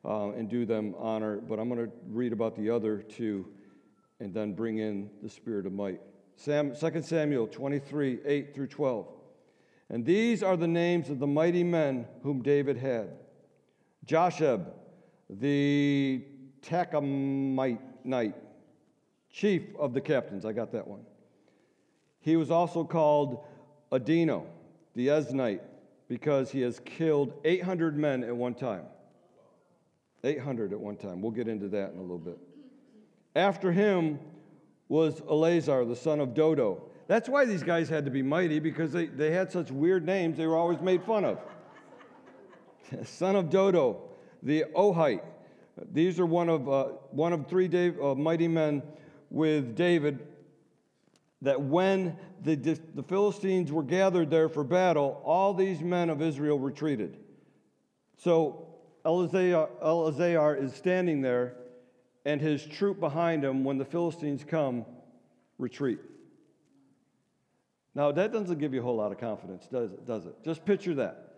uh, 0.05 0.29
and 0.33 0.47
do 0.47 0.67
them 0.67 0.93
honor, 0.99 1.37
but 1.37 1.57
I'm 1.57 1.67
going 1.67 1.83
to 1.83 1.91
read 2.09 2.31
about 2.31 2.55
the 2.55 2.69
other 2.69 2.99
two 2.99 3.47
and 4.19 4.35
then 4.35 4.53
bring 4.53 4.77
in 4.77 5.09
the 5.23 5.29
spirit 5.29 5.65
of 5.65 5.73
might. 5.73 5.99
Sam, 6.35 6.75
2 6.75 7.01
Samuel 7.01 7.47
23, 7.47 8.19
8 8.25 8.55
through 8.55 8.67
12. 8.67 9.07
And 9.89 10.05
these 10.05 10.43
are 10.43 10.57
the 10.57 10.67
names 10.67 11.09
of 11.09 11.19
the 11.19 11.27
mighty 11.27 11.63
men 11.63 12.07
whom 12.23 12.41
David 12.41 12.77
had 12.77 13.11
Josheb, 14.05 14.65
the 15.29 16.23
Tachmonite, 16.61 18.33
chief 19.29 19.63
of 19.77 19.93
the 19.93 20.01
captains. 20.01 20.45
I 20.45 20.51
got 20.51 20.71
that 20.71 20.87
one. 20.87 21.05
He 22.19 22.35
was 22.35 22.51
also 22.51 22.83
called 22.83 23.43
Adino, 23.91 24.45
the 24.95 25.07
Eznite, 25.07 25.61
because 26.07 26.51
he 26.51 26.61
has 26.61 26.79
killed 26.79 27.33
800 27.43 27.97
men 27.97 28.23
at 28.23 28.35
one 28.35 28.53
time. 28.53 28.85
800 30.23 30.71
at 30.71 30.79
one 30.79 30.95
time. 30.95 31.21
We'll 31.21 31.31
get 31.31 31.47
into 31.47 31.67
that 31.69 31.91
in 31.91 31.97
a 31.97 32.01
little 32.01 32.17
bit. 32.17 32.39
After 33.35 33.71
him 33.71 34.19
was 34.93 35.23
Eleazar, 35.27 35.85
the 35.85 35.95
son 35.95 36.19
of 36.19 36.35
Dodo. 36.35 36.83
That's 37.07 37.27
why 37.27 37.45
these 37.45 37.63
guys 37.63 37.89
had 37.89 38.05
to 38.05 38.11
be 38.11 38.21
mighty, 38.21 38.59
because 38.59 38.91
they, 38.91 39.07
they 39.07 39.31
had 39.31 39.51
such 39.51 39.71
weird 39.71 40.05
names, 40.05 40.37
they 40.37 40.45
were 40.45 40.55
always 40.55 40.81
made 40.81 41.01
fun 41.01 41.25
of. 41.25 41.39
son 43.03 43.35
of 43.35 43.49
Dodo, 43.49 44.03
the 44.43 44.65
Ohite. 44.75 45.23
These 45.91 46.19
are 46.19 46.27
one 46.27 46.47
of, 46.47 46.69
uh, 46.69 46.83
one 47.09 47.33
of 47.33 47.47
three 47.47 47.67
Dave, 47.67 47.99
uh, 47.99 48.13
mighty 48.13 48.47
men 48.47 48.83
with 49.31 49.75
David 49.75 50.27
that 51.41 51.59
when 51.59 52.15
the, 52.43 52.55
the 52.93 53.01
Philistines 53.01 53.71
were 53.71 53.81
gathered 53.81 54.29
there 54.29 54.47
for 54.47 54.63
battle, 54.63 55.23
all 55.25 55.55
these 55.55 55.81
men 55.81 56.11
of 56.11 56.21
Israel 56.21 56.59
retreated. 56.59 57.17
So 58.17 58.67
Eleazar, 59.03 59.69
Eleazar 59.81 60.55
is 60.55 60.71
standing 60.75 61.21
there, 61.21 61.55
and 62.25 62.39
his 62.39 62.65
troop 62.65 62.99
behind 62.99 63.43
him, 63.43 63.63
when 63.63 63.77
the 63.77 63.85
Philistines 63.85 64.43
come, 64.47 64.85
retreat. 65.57 65.99
Now, 67.95 68.11
that 68.11 68.31
doesn't 68.31 68.57
give 68.59 68.73
you 68.73 68.79
a 68.79 68.83
whole 68.83 68.95
lot 68.95 69.11
of 69.11 69.19
confidence, 69.19 69.67
does 69.67 69.91
it? 69.91 70.05
Does 70.05 70.25
it? 70.25 70.35
Just 70.43 70.65
picture 70.65 70.95
that. 70.95 71.35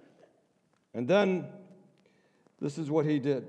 And 0.94 1.08
then, 1.08 1.48
this 2.62 2.77
is 2.77 2.89
what 2.89 3.06
he 3.06 3.20
did. 3.20 3.48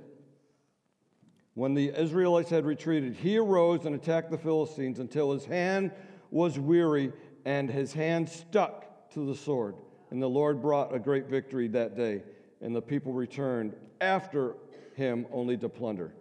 When 1.55 1.75
the 1.75 1.89
Israelites 1.89 2.51
had 2.51 2.67
retreated, 2.67 3.15
he 3.15 3.39
arose 3.39 3.87
and 3.87 3.95
attacked 3.95 4.31
the 4.31 4.39
Philistines 4.39 4.99
until 4.99 5.33
his 5.33 5.45
hand 5.45 5.93
was 6.31 6.59
weary 6.59 7.13
and 7.45 7.71
his 7.71 7.93
hand 7.93 8.29
stuck 8.29 9.11
to 9.11 9.25
the 9.25 9.35
sword. 9.35 9.77
And 10.11 10.21
the 10.21 10.29
Lord 10.29 10.61
brought 10.61 10.95
a 10.95 10.99
great 10.99 11.29
victory 11.29 11.69
that 11.69 11.97
day, 11.97 12.25
and 12.61 12.75
the 12.75 12.83
people 12.83 13.13
returned 13.13 13.75
after 14.01 14.57
him 14.95 15.27
only 15.33 15.57
to 15.59 15.69
plunder. 15.69 16.13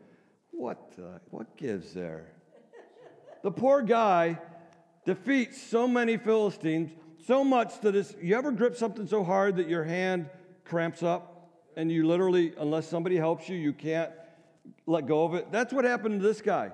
What, 0.58 0.94
uh, 0.98 1.20
what 1.32 1.58
gives 1.58 1.94
there? 1.94 2.28
The 3.44 3.52
poor 3.52 3.82
guy 3.82 4.40
defeats 5.06 5.62
so 5.62 5.88
many 5.88 6.18
Philistines, 6.18 6.92
so 7.28 7.44
much 7.44 7.82
that 7.82 7.96
it's, 7.96 8.16
you 8.22 8.36
ever 8.36 8.52
grip 8.52 8.76
something 8.76 9.06
so 9.06 9.24
hard 9.24 9.58
that 9.58 9.68
your 9.68 9.84
hand 9.84 10.30
cramps 10.64 11.04
up 11.04 11.52
and 11.76 11.92
you 11.92 12.08
literally, 12.08 12.54
unless 12.58 12.88
somebody 12.88 13.18
helps 13.18 13.50
you, 13.50 13.58
you 13.58 13.74
can't 13.74 14.12
let 14.88 15.08
go 15.08 15.26
of 15.26 15.36
it? 15.36 15.52
That's 15.52 15.74
what 15.74 15.86
happened 15.86 16.22
to 16.22 16.28
this 16.28 16.42
guy. 16.42 16.72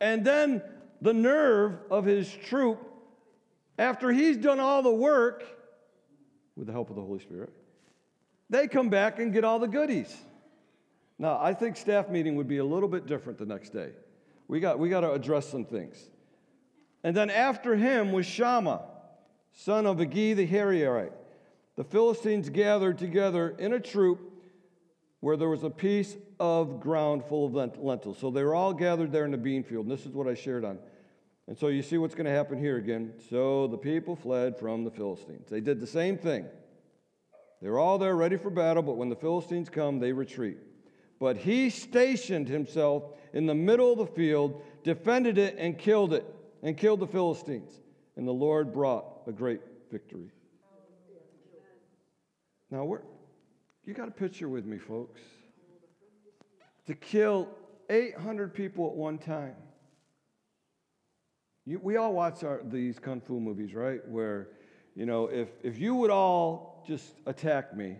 And 0.00 0.24
then 0.24 0.62
the 1.00 1.14
nerve 1.14 1.78
of 1.90 2.04
his 2.04 2.30
troop, 2.30 2.78
after 3.78 4.12
he's 4.12 4.36
done 4.36 4.60
all 4.60 4.82
the 4.82 4.92
work, 4.92 5.44
with 6.56 6.66
the 6.66 6.72
help 6.72 6.90
of 6.90 6.96
the 6.96 7.02
Holy 7.02 7.20
Spirit, 7.20 7.52
they 8.50 8.68
come 8.68 8.90
back 8.90 9.18
and 9.18 9.32
get 9.32 9.44
all 9.44 9.58
the 9.58 9.68
goodies. 9.68 10.14
Now, 11.18 11.38
I 11.40 11.52
think 11.52 11.76
staff 11.76 12.08
meeting 12.08 12.36
would 12.36 12.48
be 12.48 12.58
a 12.58 12.64
little 12.64 12.88
bit 12.88 13.06
different 13.06 13.38
the 13.38 13.46
next 13.46 13.70
day. 13.70 13.90
We 14.46 14.60
got, 14.60 14.78
we 14.78 14.88
got 14.88 15.00
to 15.00 15.12
address 15.12 15.48
some 15.48 15.64
things. 15.64 15.98
And 17.02 17.16
then 17.16 17.30
after 17.30 17.76
him 17.76 18.12
was 18.12 18.26
Shammah, 18.26 18.82
son 19.52 19.86
of 19.86 19.98
Agee 19.98 20.34
the 20.34 20.46
Hararite. 20.46 21.12
The 21.76 21.84
Philistines 21.84 22.48
gathered 22.48 22.98
together 22.98 23.54
in 23.58 23.72
a 23.72 23.80
troop 23.80 24.20
where 25.20 25.36
there 25.36 25.48
was 25.48 25.64
a 25.64 25.70
piece 25.70 26.16
of 26.38 26.80
ground 26.80 27.24
full 27.24 27.46
of 27.46 27.78
lentils. 27.78 28.18
So 28.18 28.30
they 28.30 28.42
were 28.42 28.54
all 28.54 28.72
gathered 28.72 29.12
there 29.12 29.24
in 29.24 29.32
the 29.32 29.38
bean 29.38 29.64
field, 29.64 29.86
and 29.86 29.92
this 29.92 30.06
is 30.06 30.12
what 30.12 30.28
I 30.28 30.34
shared 30.34 30.64
on. 30.64 30.78
And 31.48 31.58
so 31.58 31.68
you 31.68 31.82
see 31.82 31.98
what's 31.98 32.14
going 32.14 32.26
to 32.26 32.32
happen 32.32 32.58
here 32.58 32.76
again. 32.76 33.14
So 33.30 33.66
the 33.66 33.78
people 33.78 34.14
fled 34.14 34.58
from 34.58 34.84
the 34.84 34.90
Philistines. 34.90 35.48
They 35.50 35.60
did 35.60 35.80
the 35.80 35.86
same 35.86 36.18
thing. 36.18 36.46
They 37.60 37.68
were 37.68 37.78
all 37.78 37.98
there 37.98 38.14
ready 38.14 38.36
for 38.36 38.50
battle, 38.50 38.82
but 38.82 38.96
when 38.96 39.08
the 39.08 39.16
Philistines 39.16 39.68
come, 39.68 39.98
they 39.98 40.12
retreat. 40.12 40.58
But 41.20 41.36
he 41.36 41.70
stationed 41.70 42.48
himself 42.48 43.04
in 43.32 43.46
the 43.46 43.54
middle 43.54 43.92
of 43.92 43.98
the 43.98 44.06
field, 44.06 44.62
defended 44.84 45.38
it, 45.38 45.56
and 45.58 45.76
killed 45.76 46.14
it, 46.14 46.24
and 46.62 46.76
killed 46.76 47.00
the 47.00 47.06
Philistines. 47.06 47.72
And 48.16 48.26
the 48.26 48.32
Lord 48.32 48.72
brought 48.72 49.04
a 49.26 49.32
great 49.32 49.60
victory. 49.90 50.30
Now, 52.70 52.84
we're, 52.84 53.00
you 53.84 53.94
got 53.94 54.08
a 54.08 54.12
picture 54.12 54.48
with 54.48 54.66
me, 54.66 54.78
folks. 54.78 55.20
To 56.86 56.94
kill 56.94 57.48
800 57.90 58.54
people 58.54 58.88
at 58.88 58.94
one 58.94 59.18
time. 59.18 59.54
You, 61.64 61.78
we 61.82 61.96
all 61.96 62.12
watch 62.12 62.44
our, 62.44 62.62
these 62.64 62.98
kung 62.98 63.20
fu 63.20 63.40
movies, 63.40 63.74
right? 63.74 64.06
Where, 64.08 64.48
you 64.94 65.06
know, 65.06 65.26
if, 65.26 65.48
if 65.62 65.78
you 65.78 65.94
would 65.96 66.10
all 66.10 66.82
just 66.86 67.14
attack 67.26 67.76
me, 67.76 67.96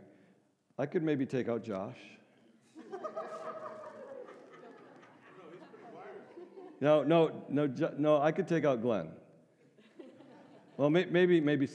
I 0.79 0.87
could 0.87 1.03
maybe 1.03 1.27
take 1.27 1.49
out 1.49 1.65
Josh. 1.65 1.99
No, 6.81 7.03
no, 7.03 7.43
no, 7.49 7.73
no. 7.99 8.21
I 8.21 8.33
could 8.33 8.47
take 8.47 8.65
out 8.65 8.81
Glenn. 8.83 9.09
Well, 10.77 10.91
maybe, 10.91 11.41
maybe. 11.41 11.69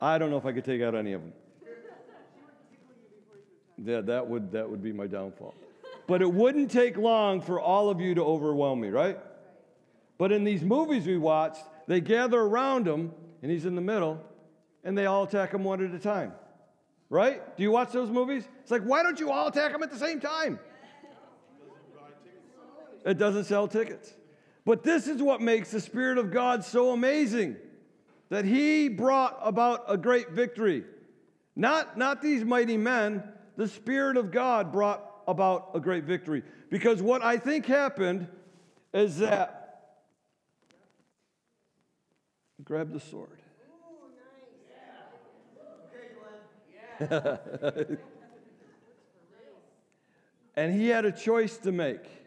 I 0.00 0.18
don't 0.18 0.30
know 0.30 0.36
if 0.36 0.46
I 0.46 0.52
could 0.52 0.64
take 0.64 0.82
out 0.82 0.94
any 0.94 1.12
of 1.12 1.22
them. 1.22 1.32
Yeah, 3.82 4.02
that 4.02 4.28
would, 4.28 4.52
that 4.52 4.68
would 4.68 4.82
be 4.82 4.92
my 4.92 5.06
downfall. 5.06 5.54
But 6.06 6.20
it 6.20 6.30
wouldn't 6.30 6.70
take 6.70 6.96
long 6.96 7.40
for 7.40 7.58
all 7.60 7.88
of 7.88 8.00
you 8.00 8.14
to 8.14 8.22
overwhelm 8.22 8.80
me, 8.80 8.88
right? 8.88 9.18
But 10.18 10.32
in 10.32 10.44
these 10.44 10.62
movies 10.62 11.06
we 11.06 11.16
watched, 11.16 11.62
they 11.86 12.00
gather 12.00 12.38
around 12.38 12.86
him, 12.86 13.12
and 13.42 13.50
he's 13.50 13.64
in 13.64 13.74
the 13.74 13.80
middle, 13.80 14.22
and 14.84 14.96
they 14.98 15.06
all 15.06 15.24
attack 15.24 15.54
him 15.54 15.64
one 15.64 15.82
at 15.82 15.94
a 15.94 15.98
time. 15.98 16.32
Right? 17.08 17.56
Do 17.56 17.62
you 17.62 17.70
watch 17.70 17.92
those 17.92 18.10
movies? 18.10 18.44
It's 18.60 18.70
like, 18.70 18.82
why 18.82 19.02
don't 19.02 19.18
you 19.18 19.30
all 19.30 19.48
attack 19.48 19.72
him 19.72 19.82
at 19.82 19.90
the 19.90 19.98
same 19.98 20.20
time? 20.20 20.58
It 23.04 23.16
doesn't 23.16 23.44
sell 23.44 23.66
tickets. 23.66 24.12
But 24.70 24.84
this 24.84 25.08
is 25.08 25.20
what 25.20 25.40
makes 25.40 25.72
the 25.72 25.80
Spirit 25.80 26.16
of 26.16 26.30
God 26.30 26.64
so 26.64 26.92
amazing 26.92 27.56
that 28.28 28.44
He 28.44 28.88
brought 28.88 29.36
about 29.42 29.82
a 29.88 29.96
great 29.96 30.30
victory. 30.30 30.84
Not, 31.56 31.98
not 31.98 32.22
these 32.22 32.44
mighty 32.44 32.76
men, 32.76 33.24
the 33.56 33.66
Spirit 33.66 34.16
of 34.16 34.30
God 34.30 34.70
brought 34.70 35.04
about 35.26 35.72
a 35.74 35.80
great 35.80 36.04
victory. 36.04 36.44
Because 36.70 37.02
what 37.02 37.20
I 37.20 37.36
think 37.36 37.66
happened 37.66 38.28
is 38.94 39.18
that. 39.18 39.96
Grab 42.62 42.92
the 42.92 43.00
sword. 43.00 43.42
and 50.54 50.72
he 50.72 50.86
had 50.86 51.04
a 51.04 51.10
choice 51.10 51.56
to 51.56 51.72
make. 51.72 52.19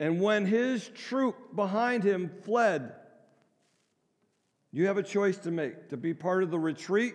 And 0.00 0.20
when 0.20 0.46
his 0.46 0.88
troop 0.88 1.56
behind 1.56 2.04
him 2.04 2.30
fled, 2.42 2.92
you 4.70 4.86
have 4.86 4.98
a 4.98 5.02
choice 5.02 5.38
to 5.38 5.50
make 5.50 5.88
to 5.88 5.96
be 5.96 6.14
part 6.14 6.42
of 6.42 6.50
the 6.50 6.58
retreat 6.58 7.14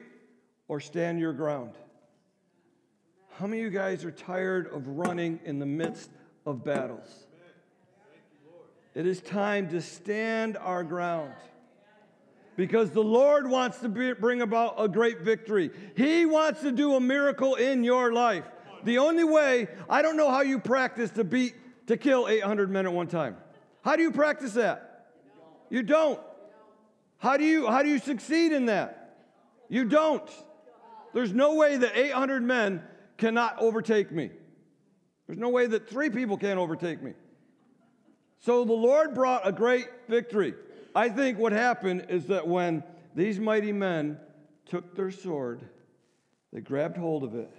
or 0.68 0.80
stand 0.80 1.20
your 1.20 1.34
ground. 1.34 1.72
How 3.38 3.48
many 3.48 3.64
of 3.64 3.72
you 3.72 3.80
guys 3.80 4.04
are 4.06 4.12
tired 4.12 4.68
of 4.74 4.88
running 4.88 5.40
in 5.46 5.60
the 5.60 5.66
midst 5.66 6.10
of 6.46 6.64
battles? 6.64 7.26
It 8.94 9.08
is 9.08 9.22
time 9.22 9.70
to 9.70 9.82
stand 9.82 10.58
our 10.58 10.84
ground 10.84 11.34
because 12.56 12.92
the 12.92 13.04
Lord 13.04 13.50
wants 13.50 13.80
to 13.80 13.90
be, 13.90 14.14
bring 14.14 14.42
about 14.42 14.76
a 14.78 14.88
great 14.88 15.22
victory. 15.22 15.72
He 15.96 16.26
wants 16.26 16.62
to 16.62 16.72
do 16.72 16.96
a 16.96 17.00
miracle 17.00 17.56
in 17.56 17.84
your 17.84 18.14
life. 18.14 18.46
The 18.84 19.00
only 19.00 19.24
way, 19.24 19.68
I 19.90 20.02
don't 20.02 20.18
know 20.18 20.30
how 20.30 20.42
you 20.42 20.60
practice 20.60 21.10
to 21.12 21.24
beat, 21.24 21.56
to 21.88 21.98
kill 21.98 22.28
800 22.28 22.70
men 22.70 22.86
at 22.86 22.94
one 22.94 23.08
time. 23.08 23.38
How 23.84 23.96
do 23.96 24.02
you 24.02 24.12
practice 24.12 24.54
that? 24.54 25.08
You 25.70 25.84
don't. 25.84 26.20
How 27.18 27.38
do 27.38 27.44
you, 27.44 27.68
how 27.68 27.84
do 27.84 27.90
you 27.90 28.00
succeed 28.00 28.52
in 28.52 28.68
that? 28.68 29.18
You 29.70 29.86
don't. 29.86 30.30
There's 31.14 31.34
no 31.34 31.56
way 31.56 31.78
that 31.78 31.96
800 31.96 32.44
men 32.44 32.84
cannot 33.18 33.60
overtake 33.60 34.12
me. 34.12 34.32
There's 35.28 35.40
no 35.40 35.50
way 35.50 35.68
that 35.68 35.90
three 35.90 36.10
people 36.10 36.38
can't 36.38 36.60
overtake 36.60 37.02
me. 37.02 37.14
So 38.40 38.66
the 38.66 38.74
Lord 38.74 39.14
brought 39.14 39.48
a 39.48 39.52
great 39.52 39.88
victory. 40.10 40.54
I 40.96 41.10
think 41.10 41.40
what 41.40 41.54
happened 41.54 42.08
is 42.10 42.28
that 42.28 42.48
when 42.48 42.84
these 43.16 43.40
mighty 43.40 43.72
men 43.72 44.20
took 44.66 44.96
their 44.96 45.12
sword, 45.12 45.62
they 46.52 46.62
grabbed 46.62 46.98
hold 46.98 47.24
of 47.24 47.36
it 47.36 47.52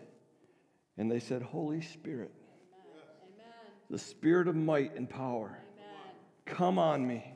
and 0.99 1.11
they 1.11 1.21
said, 1.21 1.43
Holy 1.43 1.81
Spirit. 1.81 2.33
The 3.95 3.99
spirit 4.01 4.49
of 4.49 4.57
might 4.57 4.97
and 4.97 5.09
power, 5.09 5.57
Amen. 5.77 6.17
come 6.47 6.81
on 6.81 7.07
me. 7.07 7.33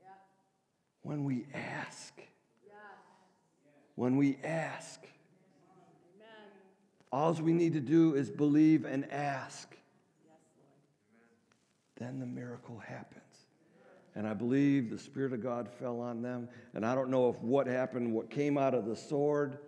Yes. 0.00 0.12
When 1.02 1.24
we 1.24 1.46
ask, 1.52 2.14
when 3.96 4.16
we 4.16 4.38
ask. 4.44 5.00
All 7.10 7.32
we 7.32 7.52
need 7.52 7.72
to 7.72 7.80
do 7.80 8.14
is 8.14 8.30
believe 8.30 8.84
and 8.84 9.10
ask. 9.10 9.74
Then 11.96 12.20
the 12.20 12.26
miracle 12.26 12.78
happens. 12.78 13.22
And 14.14 14.28
I 14.28 14.34
believe 14.34 14.90
the 14.90 14.98
Spirit 14.98 15.32
of 15.32 15.42
God 15.42 15.68
fell 15.68 15.98
on 15.98 16.22
them. 16.22 16.48
And 16.72 16.86
I 16.86 16.94
don't 16.94 17.10
know 17.10 17.30
if 17.30 17.36
what 17.40 17.66
happened, 17.66 18.12
what 18.12 18.30
came 18.30 18.56
out 18.56 18.74
of 18.74 18.86
the 18.86 18.94
sword 18.94 19.58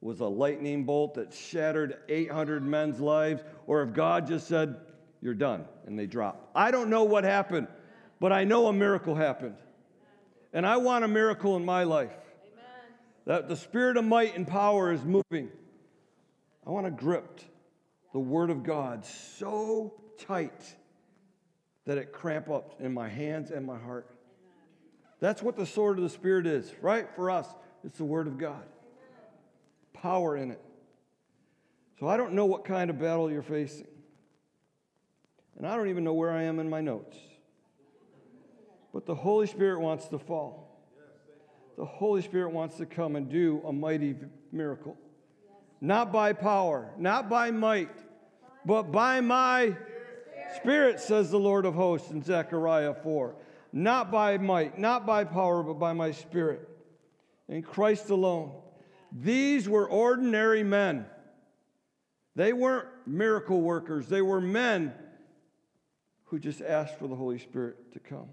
was 0.00 0.20
a 0.20 0.26
lightning 0.26 0.84
bolt 0.84 1.14
that 1.14 1.32
shattered 1.32 1.96
800 2.08 2.62
men's 2.62 3.00
lives, 3.00 3.42
or 3.66 3.82
if 3.82 3.92
God 3.92 4.28
just 4.28 4.46
said, 4.46 4.76
You're 5.22 5.34
done, 5.34 5.64
and 5.86 5.96
they 5.96 6.06
drop. 6.06 6.50
I 6.54 6.72
don't 6.72 6.90
know 6.90 7.04
what 7.04 7.22
happened, 7.22 7.68
but 8.18 8.32
I 8.32 8.42
know 8.42 8.66
a 8.66 8.72
miracle 8.72 9.14
happened. 9.14 9.56
And 10.52 10.66
I 10.66 10.76
want 10.76 11.04
a 11.04 11.08
miracle 11.08 11.56
in 11.56 11.64
my 11.64 11.84
life. 11.84 12.12
Amen. 12.52 12.64
That 13.26 13.48
the 13.48 13.56
spirit 13.56 13.96
of 13.96 14.04
might 14.04 14.36
and 14.36 14.46
power 14.46 14.92
is 14.92 15.02
moving. 15.04 15.50
I 16.66 16.70
want 16.70 16.86
to 16.86 16.90
grip 16.90 17.40
the 18.12 18.18
Word 18.18 18.50
of 18.50 18.64
God 18.64 19.06
so 19.06 19.94
tight 20.18 20.74
that 21.84 21.98
it 21.98 22.12
cramp 22.12 22.50
up 22.50 22.74
in 22.80 22.92
my 22.92 23.08
hands 23.08 23.50
and 23.50 23.64
my 23.64 23.78
heart. 23.78 24.10
That's 25.20 25.40
what 25.40 25.56
the 25.56 25.66
sword 25.66 25.98
of 25.98 26.04
the 26.04 26.10
Spirit 26.10 26.46
is, 26.46 26.72
right? 26.80 27.08
For 27.14 27.30
us, 27.30 27.46
it's 27.84 27.98
the 27.98 28.04
Word 28.04 28.26
of 28.26 28.38
God. 28.38 28.64
Power 29.92 30.36
in 30.36 30.50
it. 30.50 30.60
So 32.00 32.08
I 32.08 32.16
don't 32.16 32.32
know 32.32 32.46
what 32.46 32.64
kind 32.64 32.90
of 32.90 32.98
battle 32.98 33.30
you're 33.30 33.42
facing. 33.42 33.86
And 35.56 35.66
I 35.66 35.76
don't 35.76 35.88
even 35.88 36.04
know 36.04 36.14
where 36.14 36.30
I 36.30 36.44
am 36.44 36.58
in 36.58 36.68
my 36.68 36.80
notes. 36.80 37.16
But 38.92 39.06
the 39.06 39.14
Holy 39.14 39.46
Spirit 39.46 39.80
wants 39.80 40.08
to 40.08 40.18
fall. 40.18 40.68
The 41.76 41.84
Holy 41.84 42.22
Spirit 42.22 42.52
wants 42.52 42.76
to 42.76 42.86
come 42.86 43.16
and 43.16 43.30
do 43.30 43.62
a 43.66 43.72
mighty 43.72 44.14
miracle. 44.50 44.96
Not 45.80 46.12
by 46.12 46.32
power, 46.32 46.92
not 46.98 47.28
by 47.28 47.50
might, 47.50 47.90
but 48.64 48.92
by 48.92 49.20
my 49.20 49.76
Spirit, 50.56 51.00
says 51.00 51.30
the 51.30 51.38
Lord 51.38 51.64
of 51.64 51.74
hosts 51.74 52.10
in 52.10 52.22
Zechariah 52.22 52.94
4. 52.94 53.34
Not 53.72 54.10
by 54.12 54.36
might, 54.36 54.78
not 54.78 55.06
by 55.06 55.24
power, 55.24 55.62
but 55.62 55.74
by 55.74 55.94
my 55.94 56.10
Spirit. 56.10 56.68
In 57.48 57.62
Christ 57.62 58.10
alone. 58.10 58.52
These 59.10 59.68
were 59.68 59.88
ordinary 59.88 60.62
men. 60.62 61.06
They 62.36 62.52
weren't 62.52 62.88
miracle 63.06 63.60
workers, 63.60 64.06
they 64.08 64.22
were 64.22 64.40
men 64.40 64.92
who 66.32 66.38
just 66.38 66.62
asked 66.62 66.98
for 66.98 67.06
the 67.08 67.14
Holy 67.14 67.38
Spirit 67.38 67.92
to 67.92 67.98
come. 67.98 68.26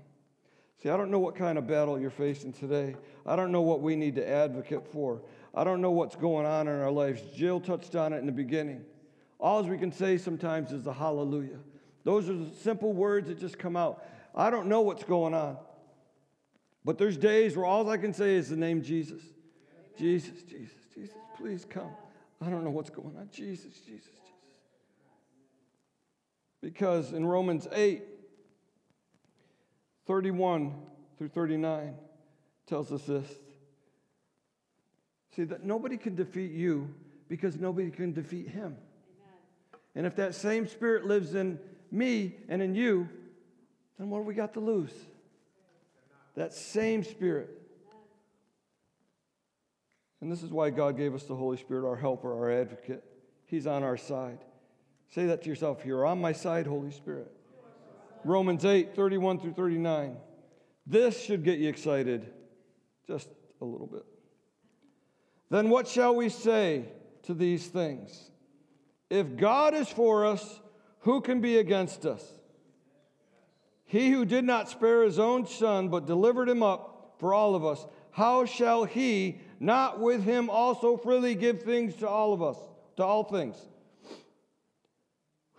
See, 0.82 0.88
I 0.88 0.96
don't 0.96 1.12
know 1.12 1.20
what 1.20 1.36
kind 1.36 1.58
of 1.58 1.68
battle 1.68 2.00
you're 2.00 2.10
facing 2.10 2.54
today. 2.54 2.96
I 3.26 3.36
don't 3.36 3.52
know 3.52 3.60
what 3.60 3.82
we 3.82 3.98
need 3.98 4.16
to 4.16 4.26
advocate 4.26 4.88
for. 4.88 5.22
I 5.54 5.66
don't 5.66 5.82
know 5.82 5.92
what's 5.92 6.16
going 6.16 6.46
on 6.46 6.70
in 6.70 6.80
our 6.80 6.92
lives. 6.92 7.22
Jill 7.36 7.60
touched 7.60 7.98
on 7.98 8.14
it 8.14 8.20
in 8.20 8.26
the 8.26 8.32
beginning. 8.32 8.86
All 9.38 9.62
we 9.64 9.78
can 9.78 9.92
say 9.92 10.18
sometimes 10.18 10.72
is 10.72 10.84
the 10.84 10.94
hallelujah. 10.94 11.60
Those 12.06 12.30
are 12.30 12.38
the 12.38 12.50
simple 12.64 12.94
words 12.94 13.28
that 13.28 13.38
just 13.38 13.60
come 13.60 13.76
out. 13.76 14.06
I 14.34 14.50
don't 14.50 14.68
know 14.68 14.80
what's 14.80 15.04
going 15.04 15.34
on. 15.34 15.58
But 16.86 16.98
there's 16.98 17.18
days 17.18 17.58
where 17.58 17.66
all 17.66 17.90
I 17.90 17.98
can 17.98 18.14
say 18.14 18.36
is 18.36 18.48
the 18.48 18.56
name 18.56 18.82
Jesus. 18.82 19.22
Jesus, 19.98 20.42
Jesus, 20.44 20.78
Jesus, 20.96 21.18
please 21.36 21.66
come. 21.70 21.92
I 22.40 22.50
don't 22.50 22.64
know 22.64 22.70
what's 22.70 22.90
going 22.90 23.18
on. 23.18 23.28
Jesus, 23.30 23.74
Jesus, 23.86 24.06
Jesus. 24.06 24.29
Because 26.62 27.14
in 27.14 27.26
Romans 27.26 27.68
8, 27.72 28.04
31 30.06 30.74
through 31.18 31.30
39 31.30 31.96
tells 32.68 32.92
us 32.92 33.04
this. 33.04 33.28
See, 35.36 35.44
that 35.46 35.64
nobody 35.64 35.98
can 35.98 36.16
defeat 36.16 36.52
you 36.52 36.94
because 37.28 37.58
nobody 37.58 37.92
can 37.92 38.14
defeat 38.14 38.48
him. 38.48 38.76
Amen. 38.76 39.82
And 39.96 40.06
if 40.06 40.16
that 40.16 40.36
same 40.36 40.68
spirit 40.68 41.06
lives 41.06 41.36
in 41.36 41.60
me 41.92 42.36
and 42.50 42.62
in 42.62 42.76
you, 42.76 43.08
then 43.98 44.10
what 44.10 44.20
do 44.20 44.24
we 44.24 44.34
got 44.34 44.54
to 44.56 44.60
lose? 44.60 44.94
That 46.36 46.54
same 46.54 47.04
spirit. 47.04 47.50
And 50.22 50.32
this 50.32 50.44
is 50.44 50.52
why 50.52 50.70
God 50.70 50.98
gave 50.98 51.14
us 51.14 51.24
the 51.24 51.36
Holy 51.36 51.58
Spirit, 51.58 51.88
our 51.88 51.96
helper, 51.96 52.34
our 52.34 52.52
advocate. 52.52 53.04
He's 53.46 53.68
on 53.68 53.84
our 53.84 53.98
side. 53.98 54.40
Say 55.10 55.26
that 55.28 55.44
to 55.44 55.50
yourself. 55.50 55.86
You're 55.86 56.06
on 56.06 56.22
my 56.22 56.34
side, 56.34 56.68
Holy 56.68 56.92
Spirit. 56.92 57.32
Romans 58.24 58.66
8, 58.66 58.96
31 58.96 59.40
through 59.40 59.54
39. 59.54 60.18
This 60.86 61.20
should 61.20 61.44
get 61.44 61.60
you 61.60 61.70
excited 61.70 62.32
just 63.08 63.30
a 63.62 63.66
little 63.66 63.88
bit. 63.88 64.06
Then 65.50 65.70
what 65.70 65.88
shall 65.88 66.16
we 66.16 66.30
say 66.30 66.86
to 67.24 67.34
these 67.34 67.68
things? 67.68 68.30
If 69.10 69.36
God 69.36 69.74
is 69.74 69.88
for 69.88 70.26
us, 70.26 70.60
who 71.00 71.22
can 71.22 71.42
be 71.42 71.58
against 71.58 72.06
us? 72.06 72.24
He 73.86 74.12
who 74.12 74.26
did 74.26 74.44
not 74.44 74.70
spare 74.70 75.04
his 75.04 75.18
own 75.18 75.48
son, 75.48 75.90
but 75.90 76.06
delivered 76.06 76.48
him 76.48 76.62
up 76.62 77.16
for 77.18 77.34
all 77.34 77.56
of 77.56 77.66
us, 77.66 77.86
how 78.12 78.46
shall 78.46 78.84
he 78.84 79.40
not 79.60 80.00
with 80.00 80.24
him 80.24 80.50
also 80.50 80.98
freely 80.98 81.34
give 81.34 81.64
things 81.64 81.96
to 81.96 82.08
all 82.08 82.34
of 82.34 82.44
us, 82.44 82.58
to 82.98 83.04
all 83.04 83.24
things? 83.24 83.56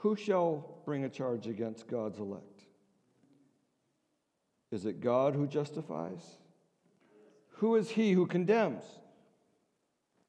Who 0.01 0.17
shall 0.17 0.83
bring 0.85 1.05
a 1.05 1.09
charge 1.09 1.47
against 1.47 1.89
God's 1.89 2.19
elect? 2.19 2.63
Is 4.71 4.87
it 4.87 5.01
God 5.01 5.35
who 5.35 5.47
justifies? 5.47 6.23
Who 7.57 7.77
is 7.77 7.91
he 7.91 8.13
who 8.13 8.27
condemns? 8.27 8.85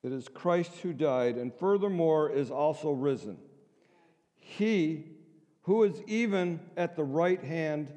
It 0.03 0.11
is 0.11 0.27
Christ 0.27 0.75
who 0.77 0.93
died, 0.93 1.35
and 1.35 1.53
furthermore 1.53 2.29
is 2.29 2.49
also 2.49 2.91
risen 2.91 3.37
he 4.41 5.05
who 5.61 5.83
is 5.83 6.01
even 6.07 6.59
at 6.75 6.95
the 6.95 7.03
right 7.03 7.41
hand 7.41 7.91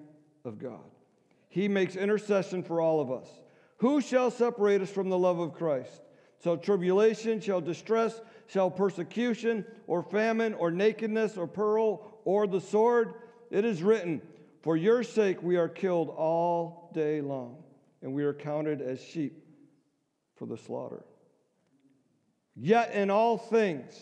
of 0.44 0.58
God. 0.58 0.84
He 1.48 1.66
makes 1.66 1.96
intercession 1.96 2.62
for 2.62 2.80
all 2.80 3.00
of 3.00 3.10
us. 3.10 3.28
Who 3.78 4.00
shall 4.00 4.30
separate 4.30 4.80
us 4.80 4.90
from 4.90 5.08
the 5.08 5.18
love 5.18 5.40
of 5.40 5.54
Christ? 5.54 6.02
So 6.38 6.56
tribulation, 6.56 7.40
shall 7.40 7.60
distress, 7.60 8.20
shall 8.46 8.70
persecution, 8.70 9.64
or 9.86 10.02
famine, 10.02 10.54
or 10.54 10.70
nakedness, 10.70 11.36
or 11.36 11.46
peril, 11.46 12.20
or 12.24 12.46
the 12.46 12.60
sword? 12.60 13.14
It 13.50 13.64
is 13.64 13.82
written, 13.82 14.22
For 14.62 14.76
your 14.76 15.02
sake 15.02 15.42
we 15.42 15.56
are 15.56 15.68
killed 15.68 16.08
all 16.10 16.90
day 16.94 17.20
long, 17.20 17.62
and 18.02 18.12
we 18.14 18.24
are 18.24 18.34
counted 18.34 18.80
as 18.80 19.02
sheep 19.02 19.44
for 20.36 20.46
the 20.46 20.56
slaughter. 20.56 21.04
Yet 22.56 22.92
in 22.92 23.10
all 23.10 23.36
things 23.36 23.98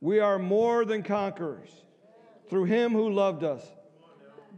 we 0.00 0.20
are 0.20 0.38
more 0.38 0.84
than 0.84 1.02
conquerors 1.02 1.70
through 2.48 2.64
him 2.64 2.92
who 2.92 3.10
loved 3.10 3.44
us. 3.44 3.62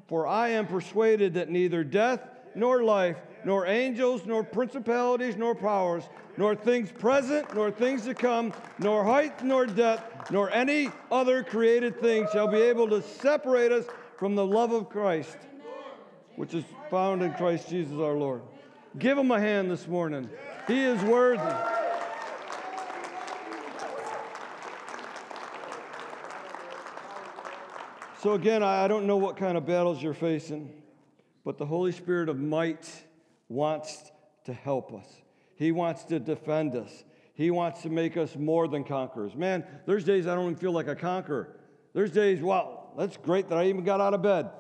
For 0.07 0.27
I 0.27 0.51
am 0.51 0.67
persuaded 0.67 1.35
that 1.35 1.49
neither 1.49 1.85
death 1.85 2.21
nor 2.55 2.83
life, 2.83 3.19
nor 3.45 3.67
angels, 3.67 4.25
nor 4.27 4.45
principalities, 4.45 5.37
nor 5.37 5.55
powers, 5.55 6.05
nor 6.37 6.55
things 6.55 6.91
present, 6.91 7.55
nor 7.55 7.71
things 7.71 8.05
to 8.05 8.15
come, 8.15 8.53
nor 8.79 9.05
height, 9.05 9.45
nor 9.45 9.67
depth, 9.67 10.31
nor 10.31 10.51
any 10.51 10.91
other 11.11 11.43
created 11.43 12.01
thing 12.01 12.27
shall 12.33 12.49
be 12.49 12.61
able 12.61 12.89
to 12.89 13.03
separate 13.03 13.73
us 13.73 13.85
from 14.17 14.35
the 14.35 14.45
love 14.45 14.73
of 14.73 14.89
Christ, 14.89 15.37
which 16.37 16.55
is 16.55 16.65
found 16.91 17.23
in 17.23 17.33
Christ 17.35 17.69
Jesus 17.69 17.99
our 17.99 18.15
Lord. 18.15 18.43
Give 18.99 19.17
him 19.17 19.31
a 19.31 19.41
hand 19.41 19.71
this 19.71 19.89
morning. 19.89 20.29
He 20.67 20.81
is 20.81 21.03
worthy. 21.03 21.43
So, 28.23 28.35
again, 28.35 28.63
I 28.63 28.87
don't 28.87 29.09
know 29.09 29.17
what 29.17 29.37
kind 29.37 29.59
of 29.59 29.67
battles 29.67 30.01
you're 30.01 30.15
facing, 30.15 30.73
but 31.45 31.59
the 31.59 31.67
Holy 31.67 31.91
Spirit 31.91 32.29
of 32.29 32.39
might 32.39 32.89
wants 33.53 34.11
to 34.45 34.53
help 34.53 34.93
us. 34.93 35.07
He 35.57 35.73
wants 35.73 36.05
to 36.05 36.19
defend 36.19 36.75
us. 36.75 37.05
He 37.35 37.51
wants 37.51 37.83
to 37.83 37.91
make 37.91 38.17
us 38.17 38.35
more 38.37 38.67
than 38.69 38.85
conquerors. 38.85 39.35
Man, 39.35 39.65
there's 39.87 40.05
days 40.05 40.27
I 40.27 40.35
don't 40.35 40.45
even 40.45 40.57
feel 40.57 40.73
like 40.73 40.89
a 40.89 40.97
conqueror. 40.97 41.57
There's 41.93 42.11
days, 42.11 42.41
wow, 42.41 42.91
that's 42.97 43.17
great 43.17 43.49
that 43.49 43.59
I 43.59 43.67
even 43.67 43.85
got 43.85 44.01
out 44.01 44.15
of 44.15 44.23
bed. 44.23 44.51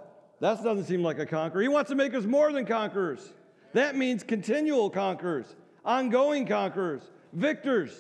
That 0.41 0.63
doesn't 0.63 0.85
seem 0.85 1.03
like 1.03 1.19
a 1.19 1.27
conqueror. 1.27 1.63
He 1.63 1.69
wants 1.69 1.91
to 1.91 1.97
make 1.97 2.15
us 2.15 2.25
more 2.25 2.53
than 2.53 2.67
conquerors. 2.67 3.33
That 3.73 3.97
means 3.97 4.23
continual 4.23 4.91
conquerors, 4.91 5.47
ongoing 5.85 6.47
conquerors, 6.47 7.03
victors, 7.33 7.93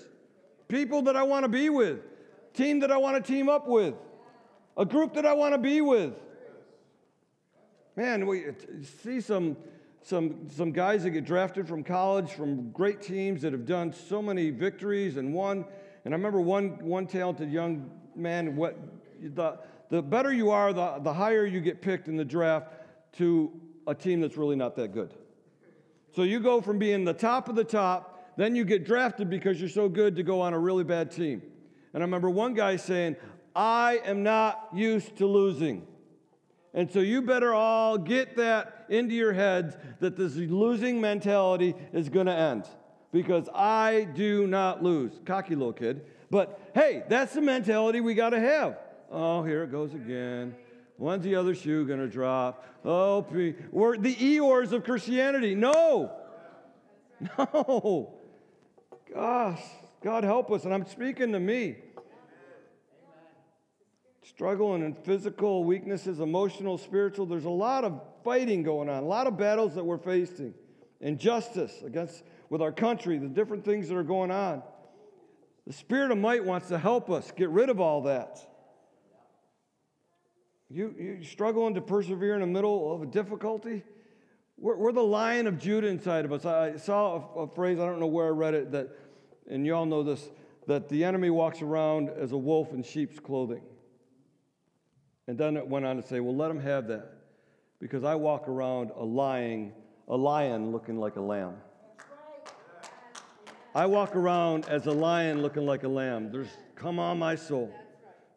people 0.68 1.02
that 1.02 1.16
I 1.16 1.22
want 1.22 1.44
to 1.44 1.48
be 1.48 1.70
with, 1.70 2.00
team 2.52 2.80
that 2.80 2.90
I 2.90 2.98
want 2.98 3.24
to 3.24 3.32
team 3.32 3.48
up 3.48 3.66
with 3.66 3.94
a 4.76 4.84
group 4.84 5.14
that 5.14 5.26
I 5.26 5.34
want 5.34 5.54
to 5.54 5.58
be 5.58 5.80
with. 5.80 6.14
Man, 7.96 8.26
we 8.26 8.44
see 9.04 9.20
some, 9.20 9.56
some, 10.02 10.48
some 10.50 10.72
guys 10.72 11.04
that 11.04 11.10
get 11.10 11.24
drafted 11.24 11.68
from 11.68 11.84
college 11.84 12.30
from 12.30 12.70
great 12.70 13.00
teams 13.00 13.42
that 13.42 13.52
have 13.52 13.66
done 13.66 13.92
so 13.92 14.20
many 14.20 14.50
victories 14.50 15.16
and 15.16 15.32
won. 15.32 15.64
And 16.04 16.12
I 16.12 16.16
remember 16.16 16.40
one, 16.40 16.78
one 16.84 17.06
talented 17.06 17.52
young 17.52 17.90
man, 18.16 18.56
what, 18.56 18.76
the, 19.20 19.58
the 19.90 20.02
better 20.02 20.32
you 20.32 20.50
are, 20.50 20.72
the, 20.72 20.98
the 21.00 21.12
higher 21.12 21.46
you 21.46 21.60
get 21.60 21.80
picked 21.80 22.08
in 22.08 22.16
the 22.16 22.24
draft 22.24 22.68
to 23.18 23.52
a 23.86 23.94
team 23.94 24.20
that's 24.20 24.36
really 24.36 24.56
not 24.56 24.74
that 24.76 24.92
good. 24.92 25.14
So 26.14 26.24
you 26.24 26.40
go 26.40 26.60
from 26.60 26.78
being 26.78 27.04
the 27.04 27.14
top 27.14 27.48
of 27.48 27.54
the 27.54 27.64
top 27.64 28.12
then 28.36 28.56
you 28.56 28.64
get 28.64 28.84
drafted 28.84 29.28
because 29.28 29.60
you're 29.60 29.68
so 29.68 29.88
good 29.88 30.16
to 30.16 30.22
go 30.22 30.40
on 30.40 30.54
a 30.54 30.58
really 30.58 30.84
bad 30.84 31.10
team. 31.10 31.42
And 31.92 32.02
I 32.02 32.04
remember 32.04 32.30
one 32.30 32.54
guy 32.54 32.76
saying, 32.76 33.16
I 33.54 34.00
am 34.04 34.22
not 34.22 34.68
used 34.72 35.16
to 35.16 35.26
losing. 35.26 35.86
And 36.74 36.90
so 36.90 37.00
you 37.00 37.22
better 37.22 37.52
all 37.52 37.98
get 37.98 38.36
that 38.36 38.86
into 38.88 39.14
your 39.14 39.32
heads 39.32 39.76
that 40.00 40.16
this 40.16 40.34
losing 40.36 41.00
mentality 41.00 41.74
is 41.92 42.08
going 42.08 42.26
to 42.26 42.32
end 42.32 42.66
because 43.12 43.48
I 43.54 44.08
do 44.14 44.46
not 44.46 44.82
lose. 44.82 45.12
Cocky 45.26 45.54
little 45.54 45.74
kid. 45.74 46.06
But 46.30 46.58
hey, 46.74 47.04
that's 47.08 47.34
the 47.34 47.42
mentality 47.42 48.00
we 48.00 48.14
got 48.14 48.30
to 48.30 48.40
have. 48.40 48.78
Oh, 49.10 49.42
here 49.42 49.64
it 49.64 49.70
goes 49.70 49.92
again. 49.92 50.54
When's 50.96 51.24
the 51.24 51.34
other 51.34 51.54
shoe 51.54 51.86
going 51.86 52.00
to 52.00 52.08
drop? 52.08 52.66
Oh, 52.84 53.26
we're 53.70 53.98
the 53.98 54.14
Eeyores 54.14 54.72
of 54.72 54.84
Christianity. 54.84 55.54
No. 55.54 56.12
No. 57.38 58.14
Gosh, 59.14 59.62
God 60.02 60.24
help 60.24 60.50
us. 60.50 60.64
And 60.64 60.74
I'm 60.74 60.84
speaking 60.86 61.30
to 61.32 61.38
me. 61.38 61.76
Struggling 64.24 64.84
in 64.84 64.94
physical 64.94 65.64
weaknesses, 65.64 66.20
emotional, 66.20 66.78
spiritual. 66.78 67.26
There's 67.26 67.44
a 67.44 67.50
lot 67.50 67.84
of 67.84 68.00
fighting 68.22 68.62
going 68.62 68.88
on, 68.88 69.02
a 69.02 69.06
lot 69.06 69.26
of 69.26 69.36
battles 69.36 69.74
that 69.74 69.84
we're 69.84 69.98
facing. 69.98 70.54
Injustice 71.00 71.82
against 71.84 72.22
with 72.48 72.62
our 72.62 72.70
country, 72.70 73.18
the 73.18 73.26
different 73.26 73.64
things 73.64 73.88
that 73.88 73.96
are 73.96 74.04
going 74.04 74.30
on. 74.30 74.62
The 75.66 75.72
Spirit 75.72 76.12
of 76.12 76.18
might 76.18 76.44
wants 76.44 76.68
to 76.68 76.78
help 76.78 77.10
us 77.10 77.32
get 77.34 77.48
rid 77.48 77.68
of 77.68 77.80
all 77.80 78.02
that. 78.02 78.38
You, 80.70 80.94
you 80.98 81.24
struggling 81.24 81.74
to 81.74 81.80
persevere 81.80 82.34
in 82.34 82.40
the 82.40 82.46
middle 82.46 82.94
of 82.94 83.02
a 83.02 83.06
difficulty? 83.06 83.82
We're, 84.56 84.76
we're 84.76 84.92
the 84.92 85.02
lion 85.02 85.46
of 85.46 85.58
Judah 85.58 85.88
inside 85.88 86.24
of 86.24 86.32
us. 86.32 86.46
I 86.46 86.76
saw 86.76 87.28
a, 87.36 87.40
a 87.40 87.46
phrase, 87.48 87.78
I 87.78 87.86
don't 87.86 88.00
know 88.00 88.06
where 88.06 88.26
I 88.26 88.30
read 88.30 88.54
it, 88.54 88.72
that, 88.72 88.88
and 89.50 89.66
you 89.66 89.74
all 89.74 89.86
know 89.86 90.02
this, 90.02 90.30
that 90.68 90.88
the 90.88 91.04
enemy 91.04 91.30
walks 91.30 91.62
around 91.62 92.08
as 92.10 92.32
a 92.32 92.36
wolf 92.36 92.72
in 92.72 92.82
sheep's 92.82 93.18
clothing. 93.18 93.62
And 95.28 95.38
then 95.38 95.56
it 95.56 95.66
went 95.66 95.84
on 95.84 95.96
to 95.96 96.02
say, 96.02 96.20
well, 96.20 96.34
let 96.34 96.50
him 96.50 96.60
have 96.60 96.88
that. 96.88 97.12
Because 97.80 98.04
I 98.04 98.14
walk 98.14 98.48
around 98.48 98.90
a 98.96 99.04
lying, 99.04 99.72
a 100.08 100.16
lion 100.16 100.72
looking 100.72 100.98
like 100.98 101.16
a 101.16 101.20
lamb. 101.20 101.54
I 103.74 103.86
walk 103.86 104.14
around 104.14 104.68
as 104.68 104.86
a 104.86 104.92
lion 104.92 105.40
looking 105.40 105.64
like 105.64 105.82
a 105.84 105.88
lamb. 105.88 106.30
There's, 106.30 106.48
come 106.74 106.98
on, 106.98 107.18
my 107.18 107.34
soul. 107.34 107.72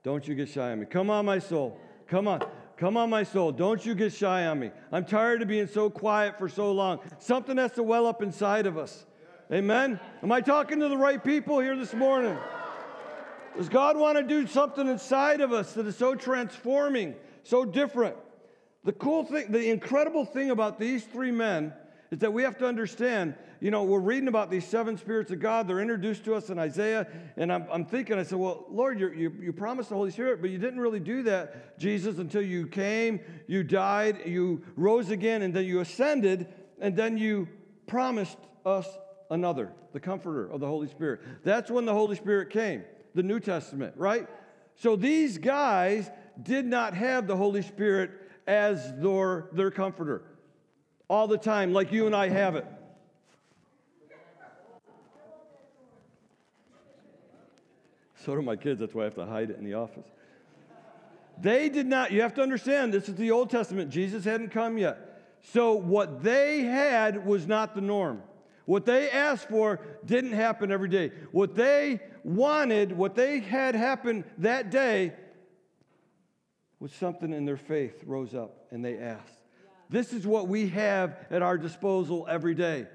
Don't 0.03 0.27
you 0.27 0.35
get 0.35 0.47
shy 0.47 0.71
on 0.71 0.79
me. 0.79 0.85
Come 0.85 1.09
on, 1.09 1.25
my 1.25 1.39
soul. 1.39 1.79
Come 2.07 2.27
on. 2.27 2.43
Come 2.77 2.97
on, 2.97 3.09
my 3.09 3.23
soul. 3.23 3.51
Don't 3.51 3.85
you 3.85 3.95
get 3.95 4.13
shy 4.13 4.45
on 4.45 4.59
me. 4.59 4.71
I'm 4.91 5.05
tired 5.05 5.41
of 5.41 5.47
being 5.47 5.67
so 5.67 5.89
quiet 5.89 6.37
for 6.37 6.47
so 6.47 6.71
long. 6.71 6.99
Something 7.19 7.57
has 7.57 7.71
to 7.73 7.83
well 7.83 8.05
up 8.05 8.21
inside 8.21 8.65
of 8.65 8.77
us. 8.77 9.05
Amen? 9.51 9.99
Am 10.23 10.31
I 10.31 10.41
talking 10.41 10.79
to 10.79 10.89
the 10.89 10.97
right 10.97 11.23
people 11.23 11.59
here 11.59 11.75
this 11.75 11.93
morning? 11.93 12.37
Does 13.57 13.69
God 13.69 13.97
want 13.97 14.17
to 14.17 14.23
do 14.23 14.47
something 14.47 14.87
inside 14.87 15.41
of 15.41 15.53
us 15.53 15.73
that 15.73 15.85
is 15.87 15.95
so 15.95 16.15
transforming, 16.15 17.15
so 17.43 17.63
different? 17.63 18.15
The 18.83 18.93
cool 18.93 19.23
thing, 19.23 19.51
the 19.51 19.69
incredible 19.69 20.25
thing 20.25 20.51
about 20.51 20.79
these 20.79 21.03
three 21.05 21.31
men 21.31 21.73
is 22.11 22.19
that 22.19 22.31
we 22.31 22.43
have 22.43 22.57
to 22.59 22.67
understand, 22.67 23.33
you 23.59 23.71
know, 23.71 23.83
we're 23.83 23.99
reading 23.99 24.27
about 24.27 24.51
these 24.51 24.65
seven 24.65 24.97
spirits 24.97 25.31
of 25.31 25.39
God. 25.39 25.67
They're 25.67 25.79
introduced 25.79 26.23
to 26.25 26.35
us 26.35 26.49
in 26.49 26.59
Isaiah. 26.59 27.07
And 27.35 27.51
I'm, 27.51 27.65
I'm 27.71 27.85
thinking, 27.85 28.19
I 28.19 28.23
said, 28.23 28.37
well, 28.37 28.65
Lord, 28.69 28.99
you, 28.99 29.09
you, 29.09 29.35
you 29.41 29.53
promised 29.53 29.89
the 29.89 29.95
Holy 29.95 30.11
Spirit, 30.11 30.39
but 30.41 30.51
you 30.51 30.57
didn't 30.57 30.79
really 30.79 30.99
do 30.99 31.23
that, 31.23 31.79
Jesus, 31.79 32.19
until 32.19 32.43
you 32.43 32.67
came, 32.67 33.19
you 33.47 33.63
died, 33.63 34.19
you 34.25 34.61
rose 34.75 35.09
again, 35.09 35.41
and 35.41 35.53
then 35.53 35.65
you 35.65 35.79
ascended, 35.79 36.47
and 36.79 36.95
then 36.95 37.17
you 37.17 37.47
promised 37.87 38.37
us 38.65 38.87
another, 39.31 39.71
the 39.93 39.99
comforter 39.99 40.47
of 40.51 40.59
the 40.59 40.67
Holy 40.67 40.87
Spirit. 40.87 41.21
That's 41.43 41.71
when 41.71 41.85
the 41.85 41.93
Holy 41.93 42.15
Spirit 42.15 42.51
came, 42.51 42.83
the 43.15 43.23
New 43.23 43.39
Testament, 43.39 43.95
right? 43.97 44.27
So 44.75 44.95
these 44.95 45.39
guys 45.39 46.11
did 46.43 46.65
not 46.65 46.93
have 46.93 47.25
the 47.25 47.35
Holy 47.35 47.61
Spirit 47.61 48.11
as 48.45 48.93
their, 48.97 49.47
their 49.53 49.71
comforter 49.71 50.21
all 51.07 51.27
the 51.27 51.37
time, 51.37 51.73
like 51.73 51.91
you 51.91 52.05
and 52.05 52.15
I 52.15 52.29
have 52.29 52.55
it. 52.55 52.67
So 58.23 58.35
do 58.35 58.41
my 58.41 58.55
kids. 58.55 58.79
That's 58.79 58.93
why 58.93 59.01
I 59.01 59.05
have 59.05 59.15
to 59.15 59.25
hide 59.25 59.51
it 59.51 59.57
in 59.57 59.63
the 59.63 59.75
office. 59.75 60.05
They 61.39 61.69
did 61.69 61.85
not, 61.85 62.11
you 62.11 62.21
have 62.21 62.33
to 62.35 62.41
understand, 62.41 62.93
this 62.93 63.07
is 63.07 63.15
the 63.15 63.31
Old 63.31 63.49
Testament. 63.49 63.91
Jesus 63.91 64.25
hadn't 64.25 64.49
come 64.49 64.77
yet. 64.77 64.97
So 65.41 65.73
what 65.73 66.23
they 66.23 66.61
had 66.61 67.25
was 67.25 67.45
not 67.45 67.75
the 67.75 67.81
norm. 67.81 68.23
What 68.65 68.85
they 68.85 69.09
asked 69.09 69.49
for 69.49 69.79
didn't 70.05 70.33
happen 70.33 70.71
every 70.71 70.89
day. 70.89 71.11
What 71.31 71.55
they 71.55 71.99
wanted, 72.23 72.91
what 72.91 73.15
they 73.15 73.39
had 73.39 73.75
happen 73.75 74.25
that 74.39 74.71
day, 74.71 75.13
was 76.79 76.91
something 76.91 77.31
in 77.31 77.45
their 77.45 77.57
faith 77.57 78.03
rose 78.05 78.35
up 78.35 78.67
and 78.71 78.83
they 78.83 78.97
asked. 78.97 79.39
This 79.89 80.13
is 80.13 80.25
what 80.25 80.47
we 80.47 80.69
have 80.69 81.15
at 81.29 81.41
our 81.41 81.57
disposal 81.57 82.25
every 82.29 82.55
day. 82.55 82.87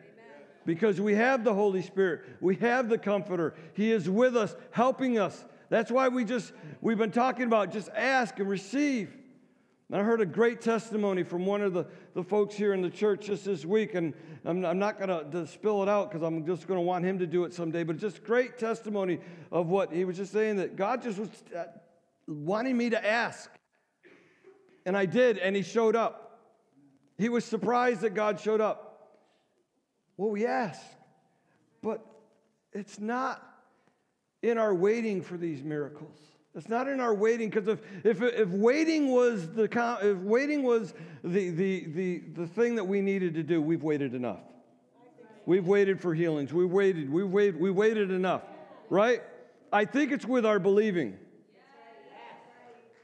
Because 0.66 1.00
we 1.00 1.14
have 1.14 1.42
the 1.42 1.54
Holy 1.54 1.82
Spirit, 1.82 2.22
we 2.40 2.56
have 2.56 2.88
the 2.88 2.98
Comforter. 2.98 3.54
He 3.74 3.90
is 3.92 4.10
with 4.10 4.36
us, 4.36 4.54
helping 4.72 5.18
us. 5.18 5.44
That's 5.70 5.90
why 5.90 6.08
we 6.08 6.24
just, 6.24 6.52
we've 6.80 6.98
been 6.98 7.12
talking 7.12 7.44
about 7.44 7.72
just 7.72 7.88
ask 7.96 8.38
and 8.38 8.48
receive. 8.48 9.16
And 9.90 10.00
I 10.00 10.04
heard 10.04 10.20
a 10.20 10.26
great 10.26 10.60
testimony 10.60 11.24
from 11.24 11.44
one 11.44 11.62
of 11.62 11.72
the, 11.72 11.84
the 12.14 12.22
folks 12.22 12.54
here 12.54 12.74
in 12.74 12.80
the 12.80 12.90
church 12.90 13.26
just 13.26 13.44
this 13.44 13.64
week, 13.64 13.96
and 13.96 14.14
I'm, 14.44 14.64
I'm 14.64 14.78
not 14.78 15.00
going 15.00 15.30
to 15.32 15.46
spill 15.48 15.82
it 15.82 15.88
out 15.88 16.12
because 16.12 16.24
I'm 16.24 16.46
just 16.46 16.68
going 16.68 16.78
to 16.78 16.82
want 16.82 17.04
him 17.04 17.18
to 17.18 17.26
do 17.26 17.42
it 17.42 17.52
someday, 17.52 17.82
but 17.82 17.96
just 17.96 18.22
great 18.22 18.56
testimony 18.56 19.18
of 19.50 19.66
what 19.66 19.92
he 19.92 20.04
was 20.04 20.16
just 20.16 20.32
saying 20.32 20.58
that 20.58 20.76
God 20.76 21.02
just 21.02 21.18
was 21.18 21.28
uh, 21.56 21.64
wanting 22.28 22.76
me 22.76 22.90
to 22.90 23.04
ask. 23.04 23.50
And 24.86 24.96
I 24.96 25.06
did, 25.06 25.38
and 25.38 25.56
he 25.56 25.62
showed 25.62 25.96
up. 25.96 26.38
He 27.18 27.28
was 27.28 27.44
surprised 27.44 28.02
that 28.02 28.14
God 28.14 28.38
showed 28.38 28.60
up. 28.60 29.18
Well, 30.16 30.30
we 30.30 30.46
ask, 30.46 30.80
but 31.82 32.06
it's 32.72 33.00
not 33.00 33.44
in 34.40 34.56
our 34.56 34.72
waiting 34.72 35.20
for 35.20 35.36
these 35.36 35.64
miracles. 35.64 36.16
It's 36.54 36.68
not 36.68 36.88
in 36.88 36.98
our 36.98 37.14
waiting, 37.14 37.48
because 37.48 37.68
if, 37.68 37.78
if, 38.04 38.22
if 38.22 38.48
waiting 38.48 39.10
was, 39.12 39.48
the, 39.50 39.68
if 40.02 40.18
waiting 40.18 40.64
was 40.64 40.94
the, 41.22 41.50
the, 41.50 41.84
the, 41.86 42.18
the 42.34 42.46
thing 42.46 42.74
that 42.74 42.84
we 42.84 43.00
needed 43.00 43.34
to 43.34 43.42
do, 43.44 43.62
we've 43.62 43.82
waited 43.82 44.14
enough. 44.14 44.40
We've 45.46 45.66
waited 45.66 46.00
for 46.00 46.12
healings. 46.12 46.52
We 46.52 46.64
waited. 46.64 47.10
We 47.10 47.24
waited. 47.24 47.60
We 47.60 47.70
waited 47.70 48.10
enough, 48.10 48.42
right? 48.88 49.22
I 49.72 49.84
think 49.84 50.12
it's 50.12 50.26
with 50.26 50.44
our 50.44 50.58
believing. 50.58 51.16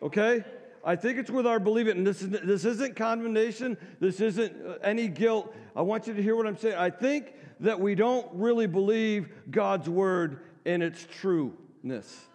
Okay? 0.03 0.45
I 0.85 0.97
think 0.97 1.19
it's 1.19 1.31
with 1.31 1.47
our 1.47 1.59
believing. 1.59 1.99
And 1.99 2.07
this, 2.07 2.23
is, 2.23 2.31
this 2.31 2.65
isn't 2.65 2.95
condemnation, 2.97 3.77
this 4.01 4.21
isn't 4.21 4.55
uh, 4.67 4.75
any 4.83 5.09
guilt. 5.09 5.55
I 5.75 5.83
want 5.83 6.07
you 6.07 6.15
to 6.15 6.23
hear 6.23 6.37
what 6.37 6.47
I'm 6.47 6.57
saying. 6.57 6.77
I 6.77 6.91
think 6.91 7.35
that 7.61 7.81
we 7.81 7.95
don't 7.95 8.29
really 8.33 8.67
believe 8.67 9.29
God's 9.51 9.89
word 9.89 10.41
in 10.65 10.83
its 10.83 11.07
trueness. 11.07 12.27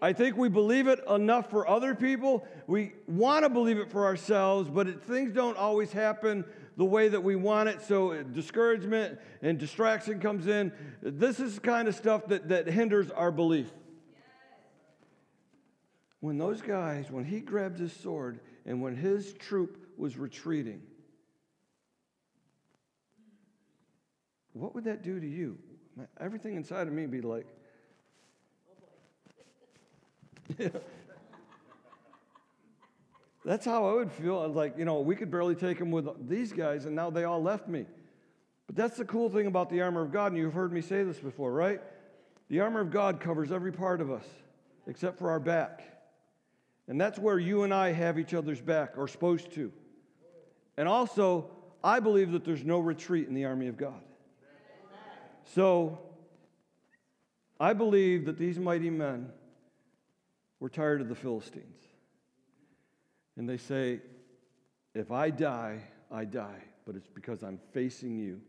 I 0.00 0.12
think 0.12 0.36
we 0.36 0.48
believe 0.48 0.86
it 0.86 1.00
enough 1.08 1.50
for 1.50 1.68
other 1.68 1.94
people. 1.94 2.46
We 2.66 2.92
want 3.06 3.44
to 3.44 3.48
believe 3.48 3.78
it 3.78 3.90
for 3.90 4.04
ourselves, 4.04 4.68
but 4.68 4.86
it, 4.86 5.02
things 5.02 5.32
don't 5.32 5.56
always 5.56 5.92
happen 5.92 6.44
the 6.76 6.84
way 6.84 7.08
that 7.08 7.22
we 7.22 7.34
want 7.34 7.68
it. 7.68 7.82
So 7.82 8.12
uh, 8.12 8.22
discouragement 8.22 9.18
and 9.42 9.58
distraction 9.58 10.20
comes 10.20 10.46
in. 10.46 10.72
This 11.02 11.40
is 11.40 11.58
kind 11.58 11.88
of 11.88 11.94
stuff 11.94 12.26
that, 12.28 12.48
that 12.48 12.68
hinders 12.68 13.10
our 13.10 13.32
belief 13.32 13.70
when 16.20 16.38
those 16.38 16.60
guys, 16.60 17.10
when 17.10 17.24
he 17.24 17.40
grabbed 17.40 17.78
his 17.78 17.92
sword 17.92 18.40
and 18.66 18.82
when 18.82 18.96
his 18.96 19.34
troop 19.34 19.86
was 19.96 20.16
retreating, 20.16 20.82
what 24.52 24.74
would 24.74 24.84
that 24.84 25.02
do 25.02 25.20
to 25.20 25.26
you? 25.26 25.58
Everything 26.20 26.56
inside 26.56 26.88
of 26.88 26.92
me 26.92 27.06
be 27.06 27.20
like, 27.20 27.46
That's 33.44 33.64
how 33.64 33.88
I 33.88 33.94
would 33.94 34.12
feel. 34.12 34.38
I 34.38 34.46
was 34.46 34.56
like, 34.56 34.76
you 34.76 34.84
know, 34.84 35.00
we 35.00 35.16
could 35.16 35.30
barely 35.30 35.54
take 35.54 35.78
them 35.78 35.90
with 35.90 36.28
these 36.28 36.52
guys, 36.52 36.84
and 36.84 36.94
now 36.94 37.08
they 37.10 37.24
all 37.24 37.42
left 37.42 37.68
me. 37.68 37.86
But 38.66 38.76
that's 38.76 38.98
the 38.98 39.04
cool 39.04 39.30
thing 39.30 39.46
about 39.46 39.70
the 39.70 39.80
armor 39.80 40.02
of 40.02 40.12
God, 40.12 40.32
and 40.32 40.40
you've 40.40 40.52
heard 40.52 40.72
me 40.72 40.82
say 40.82 41.02
this 41.02 41.18
before, 41.18 41.52
right? 41.52 41.80
The 42.48 42.60
armor 42.60 42.80
of 42.80 42.90
God 42.90 43.20
covers 43.20 43.50
every 43.50 43.72
part 43.72 44.00
of 44.00 44.10
us 44.10 44.26
except 44.86 45.18
for 45.18 45.30
our 45.30 45.40
back. 45.40 45.82
And 46.88 47.00
that's 47.00 47.18
where 47.18 47.38
you 47.38 47.62
and 47.62 47.72
I 47.72 47.92
have 47.92 48.18
each 48.18 48.34
other's 48.34 48.60
back, 48.60 48.94
or 48.96 49.06
supposed 49.08 49.52
to. 49.52 49.70
And 50.76 50.88
also, 50.88 51.50
I 51.84 52.00
believe 52.00 52.32
that 52.32 52.44
there's 52.44 52.64
no 52.64 52.78
retreat 52.78 53.28
in 53.28 53.34
the 53.34 53.44
army 53.44 53.68
of 53.68 53.76
God. 53.76 54.00
So, 55.54 55.98
I 57.60 57.72
believe 57.72 58.26
that 58.26 58.38
these 58.38 58.58
mighty 58.58 58.90
men 58.90 59.30
were 60.60 60.68
tired 60.68 61.00
of 61.00 61.08
the 61.08 61.14
Philistines. 61.14 61.80
And 63.36 63.48
they 63.48 63.56
say, 63.56 64.00
if 64.94 65.12
I 65.12 65.30
die, 65.30 65.80
I 66.10 66.24
die, 66.24 66.62
but 66.84 66.96
it's 66.96 67.06
because 67.06 67.42
I'm 67.42 67.58
facing 67.72 68.18
you. 68.18 68.40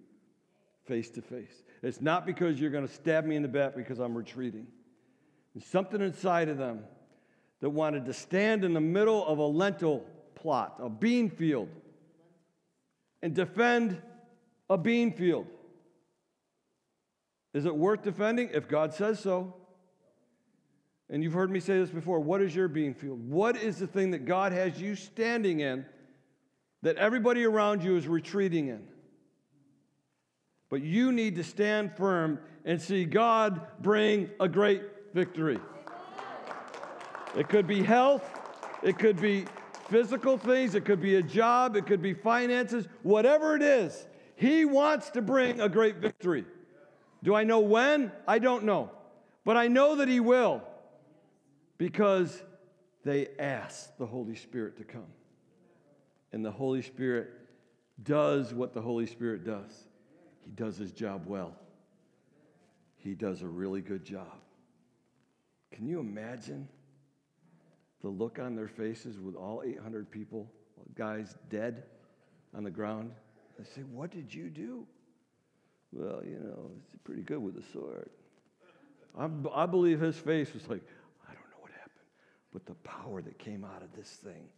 face 0.89 1.09
to 1.11 1.21
face. 1.21 1.63
It's 1.83 2.01
not 2.01 2.25
because 2.25 2.59
you're 2.59 2.71
going 2.71 2.87
to 2.87 2.91
stab 2.91 3.23
me 3.23 3.35
in 3.35 3.43
the 3.43 3.47
back 3.47 3.75
because 3.75 3.99
I'm 3.99 4.17
retreating. 4.17 4.65
There's 5.53 5.65
something 5.67 6.01
inside 6.01 6.49
of 6.49 6.57
them 6.57 6.83
that 7.61 7.69
wanted 7.69 8.05
to 8.05 8.13
stand 8.13 8.65
in 8.65 8.73
the 8.73 8.81
middle 8.81 9.25
of 9.27 9.37
a 9.37 9.43
lentil 9.43 10.03
plot, 10.33 10.77
a 10.79 10.89
bean 10.89 11.29
field, 11.29 11.69
and 13.21 13.35
defend 13.35 14.01
a 14.67 14.77
bean 14.77 15.13
field. 15.13 15.45
Is 17.53 17.65
it 17.65 17.75
worth 17.75 18.01
defending? 18.01 18.49
If 18.51 18.67
God 18.67 18.93
says 18.93 19.19
so. 19.19 19.53
And 21.09 21.23
you've 21.23 21.33
heard 21.33 21.49
me 21.49 21.59
say 21.59 21.79
this 21.79 21.89
before. 21.89 22.19
What 22.19 22.41
is 22.41 22.55
your 22.55 22.67
being 22.67 22.93
field? 22.93 23.27
What 23.29 23.57
is 23.57 23.77
the 23.77 23.87
thing 23.87 24.11
that 24.11 24.25
God 24.25 24.51
has 24.51 24.79
you 24.79 24.95
standing 24.95 25.59
in 25.59 25.85
that 26.83 26.97
everybody 26.97 27.43
around 27.45 27.83
you 27.83 27.95
is 27.95 28.07
retreating 28.07 28.67
in? 28.67 28.83
But 30.69 30.81
you 30.81 31.11
need 31.11 31.35
to 31.37 31.43
stand 31.43 31.95
firm 31.97 32.39
and 32.63 32.79
see 32.79 33.05
God 33.05 33.61
bring 33.81 34.29
a 34.39 34.47
great 34.47 34.83
victory. 35.15 35.59
It 37.35 37.49
could 37.49 37.65
be 37.65 37.81
health, 37.81 38.23
it 38.83 38.99
could 38.99 39.19
be 39.19 39.45
physical 39.87 40.37
things, 40.37 40.75
it 40.75 40.85
could 40.85 41.01
be 41.01 41.15
a 41.15 41.23
job, 41.23 41.75
it 41.75 41.87
could 41.87 42.01
be 42.01 42.13
finances, 42.13 42.87
whatever 43.01 43.55
it 43.55 43.63
is. 43.63 44.07
He 44.35 44.63
wants 44.65 45.09
to 45.11 45.21
bring 45.21 45.59
a 45.59 45.69
great 45.69 45.97
victory. 45.97 46.45
Do 47.23 47.33
I 47.33 47.43
know 47.43 47.59
when? 47.59 48.11
I 48.27 48.37
don't 48.39 48.63
know. 48.63 48.91
But 49.43 49.57
I 49.57 49.67
know 49.67 49.95
that 49.95 50.07
He 50.07 50.19
will 50.19 50.61
because 51.79 52.43
they 53.03 53.29
asked 53.39 53.97
the 53.97 54.05
Holy 54.05 54.35
Spirit 54.35 54.77
to 54.77 54.83
come. 54.83 55.07
And 56.31 56.45
the 56.45 56.51
Holy 56.51 56.83
Spirit 56.83 57.31
does 58.03 58.53
what 58.53 58.73
the 58.73 58.81
Holy 58.81 59.07
Spirit 59.07 59.43
does. 59.43 59.71
He 60.45 60.51
does 60.51 60.77
his 60.77 60.91
job 60.91 61.23
well. 61.25 61.55
He 62.97 63.15
does 63.15 63.41
a 63.41 63.47
really 63.47 63.81
good 63.81 64.03
job. 64.03 64.35
Can 65.71 65.87
you 65.87 65.99
imagine 65.99 66.67
the 68.01 68.09
look 68.09 68.37
on 68.39 68.55
their 68.55 68.67
faces 68.67 69.19
with 69.19 69.35
all 69.35 69.63
800 69.65 70.11
people, 70.11 70.51
guys 70.95 71.35
dead 71.49 71.83
on 72.55 72.63
the 72.63 72.71
ground? 72.71 73.11
They 73.57 73.65
say, 73.65 73.81
What 73.81 74.11
did 74.11 74.33
you 74.33 74.49
do? 74.49 74.85
Well, 75.91 76.21
you 76.23 76.39
know, 76.39 76.71
it's 76.77 76.95
pretty 77.03 77.23
good 77.23 77.39
with 77.39 77.57
a 77.57 77.63
sword. 77.73 78.09
I, 79.17 79.27
I 79.53 79.65
believe 79.65 79.99
his 79.99 80.17
face 80.17 80.53
was 80.53 80.67
like, 80.69 80.81
I 81.27 81.33
don't 81.33 81.49
know 81.49 81.57
what 81.59 81.71
happened, 81.71 82.05
but 82.53 82.65
the 82.65 82.75
power 82.75 83.21
that 83.21 83.37
came 83.39 83.63
out 83.63 83.81
of 83.81 83.95
this 83.95 84.09
thing 84.09 84.49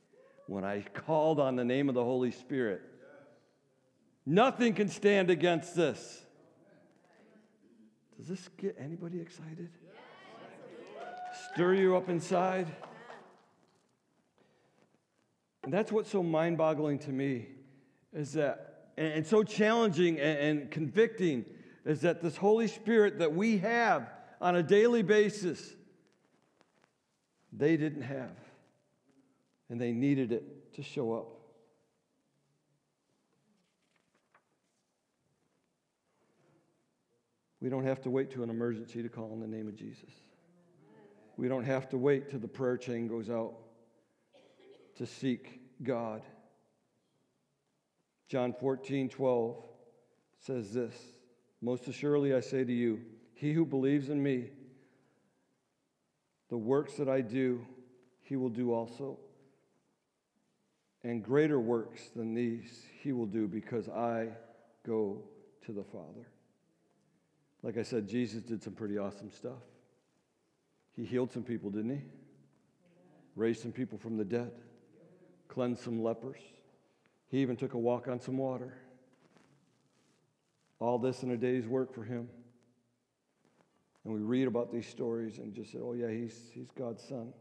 when 0.47 0.63
I 0.63 0.82
called 0.82 1.39
on 1.39 1.56
the 1.56 1.65
name 1.65 1.89
of 1.89 1.95
the 1.95 2.04
Holy 2.04 2.32
Spirit 2.32 2.82
Nothing 4.25 4.73
can 4.73 4.88
stand 4.88 5.30
against 5.30 5.75
this. 5.75 6.21
Does 8.17 8.27
this 8.27 8.49
get 8.58 8.77
anybody 8.80 9.19
excited? 9.19 9.69
Stir 11.54 11.73
you 11.73 11.95
up 11.95 12.08
inside? 12.08 12.67
And 15.63 15.73
that's 15.73 15.91
what's 15.91 16.12
so 16.12 16.21
mind 16.21 16.58
boggling 16.58 16.99
to 16.99 17.12
me 17.12 17.47
is 18.13 18.34
that, 18.34 18.89
and, 18.97 19.25
so 19.25 19.43
challenging 19.43 20.19
and, 20.19 20.39
and 20.39 20.71
convicting, 20.71 21.45
is 21.86 22.01
that 22.01 22.21
this 22.21 22.38
Holy 22.38 22.67
Spirit 22.67 23.19
that 23.19 23.34
we 23.34 23.58
have 23.60 24.10
on 24.39 24.56
a 24.56 24.63
daily 24.63 25.01
basis, 25.01 25.75
they 27.52 27.78
didn't 27.78 28.04
have. 28.04 28.38
And 29.70 29.80
they 29.80 29.92
needed 29.92 30.32
it 30.32 30.74
to 30.76 30.84
show 30.84 31.14
up. 31.14 31.28
We 37.62 37.70
don't 37.70 37.86
have 37.86 38.02
to 38.02 38.10
wait 38.10 38.32
to 38.32 38.44
an 38.44 38.50
emergency 38.50 39.04
to 39.04 39.10
call 39.10 39.32
on 39.32 39.40
the 39.40 39.48
name 39.48 39.68
of 39.68 39.76
Jesus. 39.76 40.10
We 41.38 41.48
don't 41.48 41.64
have 41.64 41.88
to 41.90 41.98
wait 41.98 42.30
till 42.30 42.40
the 42.40 42.48
prayer 42.48 42.78
chain 42.78 43.08
goes 43.08 43.30
out 43.30 43.54
to 44.98 45.06
seek 45.06 45.62
God. 45.84 46.24
John 48.28 48.54
14, 48.60 49.10
12 49.10 49.64
says 50.40 50.74
this 50.74 50.96
Most 51.62 51.88
assuredly 51.88 52.34
I 52.34 52.40
say 52.40 52.64
to 52.64 52.74
you, 52.74 53.02
he 53.34 53.54
who 53.54 53.66
believes 53.66 54.10
in 54.10 54.22
me, 54.22 54.50
the 56.52 56.58
works 56.58 56.96
that 56.96 57.08
I 57.08 57.22
do, 57.22 57.66
he 58.24 58.36
will 58.36 58.50
do 58.50 58.74
also. 58.74 59.18
And 61.02 61.24
greater 61.24 61.60
works 61.60 62.10
than 62.14 62.36
these 62.36 62.84
he 63.02 63.14
will 63.14 63.26
do 63.26 63.48
because 63.48 63.88
I 63.88 64.28
go 64.86 65.24
to 65.66 65.72
the 65.72 65.84
Father. 65.84 66.28
Like 67.64 67.78
I 67.78 67.84
said, 67.84 68.08
Jesus 68.08 68.44
did 68.44 68.62
some 68.62 68.74
pretty 68.74 68.98
awesome 68.98 69.32
stuff. 69.32 69.64
He 70.94 71.06
healed 71.06 71.32
some 71.32 71.44
people, 71.44 71.70
didn't 71.70 71.92
he? 71.92 72.02
Raised 73.38 73.62
some 73.62 73.72
people 73.72 73.98
from 73.98 74.18
the 74.18 74.26
dead, 74.26 74.52
cleansed 75.48 75.82
some 75.82 76.04
lepers. 76.04 76.42
He 77.30 77.40
even 77.40 77.56
took 77.56 77.76
a 77.76 77.80
walk 77.80 78.10
on 78.10 78.20
some 78.20 78.38
water. 78.38 78.74
All 80.80 81.00
this 81.00 81.24
in 81.24 81.32
a 81.32 81.38
day's 81.38 81.66
work 81.66 81.94
for 81.94 82.04
him. 82.04 82.28
And 84.04 84.14
we 84.14 84.20
read 84.22 84.48
about 84.48 84.72
these 84.72 84.88
stories 84.88 85.38
and 85.38 85.54
just 85.54 85.72
say, 85.72 85.80
oh, 85.82 85.94
yeah, 85.94 86.10
he's, 86.10 86.36
he's 86.54 86.72
God's 86.78 87.04
son. 87.04 87.34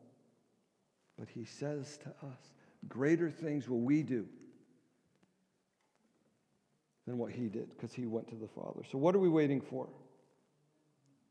But 1.19 1.29
he 1.29 1.45
says 1.45 1.99
to 1.99 2.09
us, 2.27 2.51
greater 2.89 3.31
things 3.31 3.69
will 3.69 3.81
we 3.81 4.03
do 4.03 4.27
than 7.07 7.19
what 7.19 7.33
he 7.33 7.49
did 7.49 7.71
because 7.71 7.93
he 7.93 8.07
went 8.07 8.29
to 8.29 8.37
the 8.37 8.49
Father. 8.49 8.83
So, 8.91 8.99
what 8.99 9.15
are 9.15 9.19
we 9.19 9.29
waiting 9.29 9.61
for? 9.61 9.89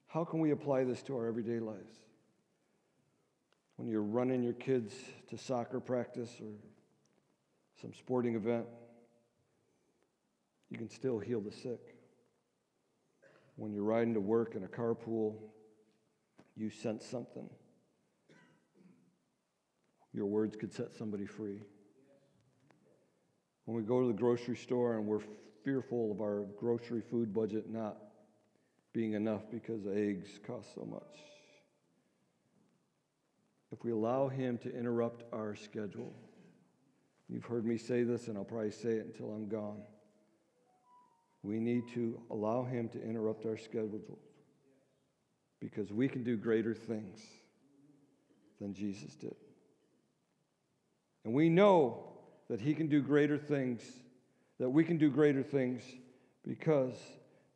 How 0.07 0.23
can 0.25 0.39
we 0.39 0.51
apply 0.51 0.83
this 0.83 1.01
to 1.03 1.15
our 1.15 1.27
everyday 1.27 1.59
lives? 1.59 1.95
When 3.75 3.87
you're 3.87 4.01
running 4.01 4.43
your 4.43 4.53
kids 4.53 4.93
to 5.29 5.37
soccer 5.37 5.79
practice 5.79 6.31
or 6.41 6.51
some 7.81 7.93
sporting 7.93 8.35
event, 8.35 8.65
you 10.69 10.77
can 10.77 10.89
still 10.89 11.19
heal 11.19 11.39
the 11.39 11.51
sick. 11.51 11.98
When 13.59 13.73
you're 13.73 13.83
riding 13.83 14.13
to 14.13 14.21
work 14.21 14.55
in 14.55 14.63
a 14.63 14.67
carpool, 14.67 15.35
you 16.55 16.69
sense 16.69 17.05
something. 17.05 17.49
Your 20.13 20.27
words 20.27 20.55
could 20.55 20.73
set 20.73 20.95
somebody 20.95 21.25
free. 21.25 21.59
When 23.65 23.75
we 23.75 23.83
go 23.83 23.99
to 23.99 24.07
the 24.07 24.13
grocery 24.13 24.55
store 24.55 24.95
and 24.95 25.05
we're 25.05 25.19
fearful 25.65 26.09
of 26.09 26.21
our 26.21 26.45
grocery 26.57 27.01
food 27.01 27.33
budget 27.33 27.69
not 27.69 27.97
being 28.93 29.11
enough 29.11 29.41
because 29.51 29.85
eggs 29.85 30.39
cost 30.47 30.73
so 30.73 30.87
much. 30.89 31.19
If 33.73 33.83
we 33.83 33.91
allow 33.91 34.29
Him 34.29 34.57
to 34.59 34.73
interrupt 34.73 35.25
our 35.33 35.53
schedule, 35.53 36.15
you've 37.27 37.43
heard 37.43 37.65
me 37.65 37.77
say 37.77 38.03
this, 38.03 38.29
and 38.29 38.37
I'll 38.37 38.45
probably 38.45 38.71
say 38.71 38.91
it 38.91 39.05
until 39.05 39.33
I'm 39.33 39.49
gone. 39.49 39.81
We 41.43 41.59
need 41.59 41.87
to 41.93 42.19
allow 42.29 42.63
Him 42.63 42.89
to 42.89 43.01
interrupt 43.01 43.45
our 43.45 43.57
schedule 43.57 44.19
because 45.59 45.91
we 45.91 46.07
can 46.07 46.23
do 46.23 46.37
greater 46.37 46.73
things 46.73 47.19
than 48.59 48.73
Jesus 48.73 49.15
did. 49.15 49.35
And 51.23 51.33
we 51.33 51.49
know 51.49 52.11
that 52.49 52.59
He 52.59 52.73
can 52.73 52.87
do 52.87 53.01
greater 53.01 53.37
things, 53.37 53.81
that 54.59 54.69
we 54.69 54.83
can 54.83 54.97
do 54.97 55.09
greater 55.09 55.43
things 55.43 55.83
because 56.45 56.95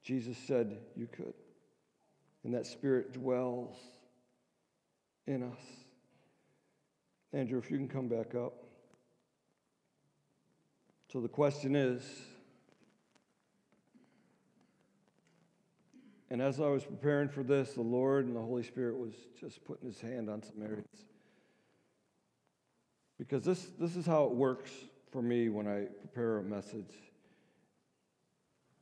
Jesus 0.04 0.38
said 0.38 0.78
you 0.96 1.08
could. 1.08 1.34
And 2.44 2.54
that 2.54 2.66
Spirit 2.66 3.14
dwells 3.14 3.76
in 5.28 5.44
us. 5.44 5.60
Andrew, 7.32 7.58
if 7.58 7.72
you 7.72 7.78
can 7.78 7.88
come 7.88 8.08
back 8.08 8.36
up. 8.36 8.54
So 11.12 11.22
the 11.22 11.30
question 11.30 11.76
is, 11.76 12.04
and 16.34 16.42
as 16.42 16.60
I 16.60 16.66
was 16.66 16.84
preparing 16.84 17.30
for 17.30 17.44
this, 17.44 17.74
the 17.74 17.82
Lord 17.82 18.26
and 18.26 18.36
the 18.36 18.42
Holy 18.42 18.64
Spirit 18.64 18.98
was 18.98 19.14
just 19.40 19.64
putting 19.66 19.88
his 19.88 20.02
hand 20.02 20.32
on 20.32 20.42
some 20.42 20.64
areas. 20.64 21.06
Because 23.20 23.46
this, 23.46 23.68
this 23.80 23.96
is 23.96 24.08
how 24.08 24.24
it 24.24 24.32
works 24.32 24.72
for 25.12 25.22
me 25.22 25.50
when 25.50 25.68
I 25.68 25.84
prepare 26.00 26.40
a 26.40 26.44
message. 26.44 26.92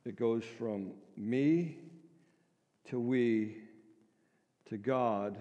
It 0.06 0.16
goes 0.16 0.44
from 0.44 0.92
me 1.14 1.76
to 2.88 2.98
we 2.98 3.58
to 4.70 4.78
God 4.78 5.36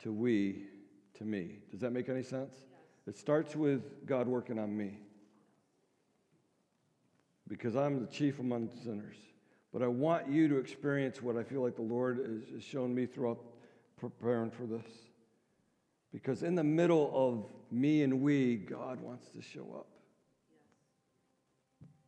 to 0.00 0.14
we 0.14 0.62
to 1.18 1.24
me. 1.24 1.58
Does 1.70 1.80
that 1.80 1.90
make 1.90 2.08
any 2.08 2.22
sense? 2.22 2.54
Yes. 2.54 3.16
It 3.16 3.18
starts 3.18 3.54
with 3.54 4.06
God 4.06 4.26
working 4.28 4.58
on 4.58 4.74
me 4.74 5.00
because 7.48 7.76
I'm 7.76 8.00
the 8.00 8.10
chief 8.10 8.38
among 8.40 8.70
sinners. 8.82 9.18
But 9.76 9.84
I 9.84 9.88
want 9.88 10.26
you 10.26 10.48
to 10.48 10.56
experience 10.56 11.20
what 11.20 11.36
I 11.36 11.42
feel 11.42 11.60
like 11.60 11.76
the 11.76 11.82
Lord 11.82 12.40
has 12.54 12.64
shown 12.64 12.94
me 12.94 13.04
throughout 13.04 13.38
preparing 14.00 14.50
for 14.50 14.62
this. 14.62 14.86
Because 16.14 16.42
in 16.42 16.54
the 16.54 16.64
middle 16.64 17.10
of 17.12 17.44
me 17.70 18.02
and 18.02 18.22
we, 18.22 18.56
God 18.56 19.02
wants 19.02 19.28
to 19.32 19.42
show 19.42 19.66
up 19.76 19.86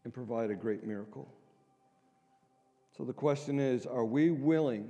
and 0.04 0.14
provide 0.14 0.50
a 0.50 0.54
great 0.54 0.82
miracle. 0.82 1.28
So 2.96 3.04
the 3.04 3.12
question 3.12 3.60
is 3.60 3.84
are 3.84 4.06
we 4.06 4.30
willing? 4.30 4.88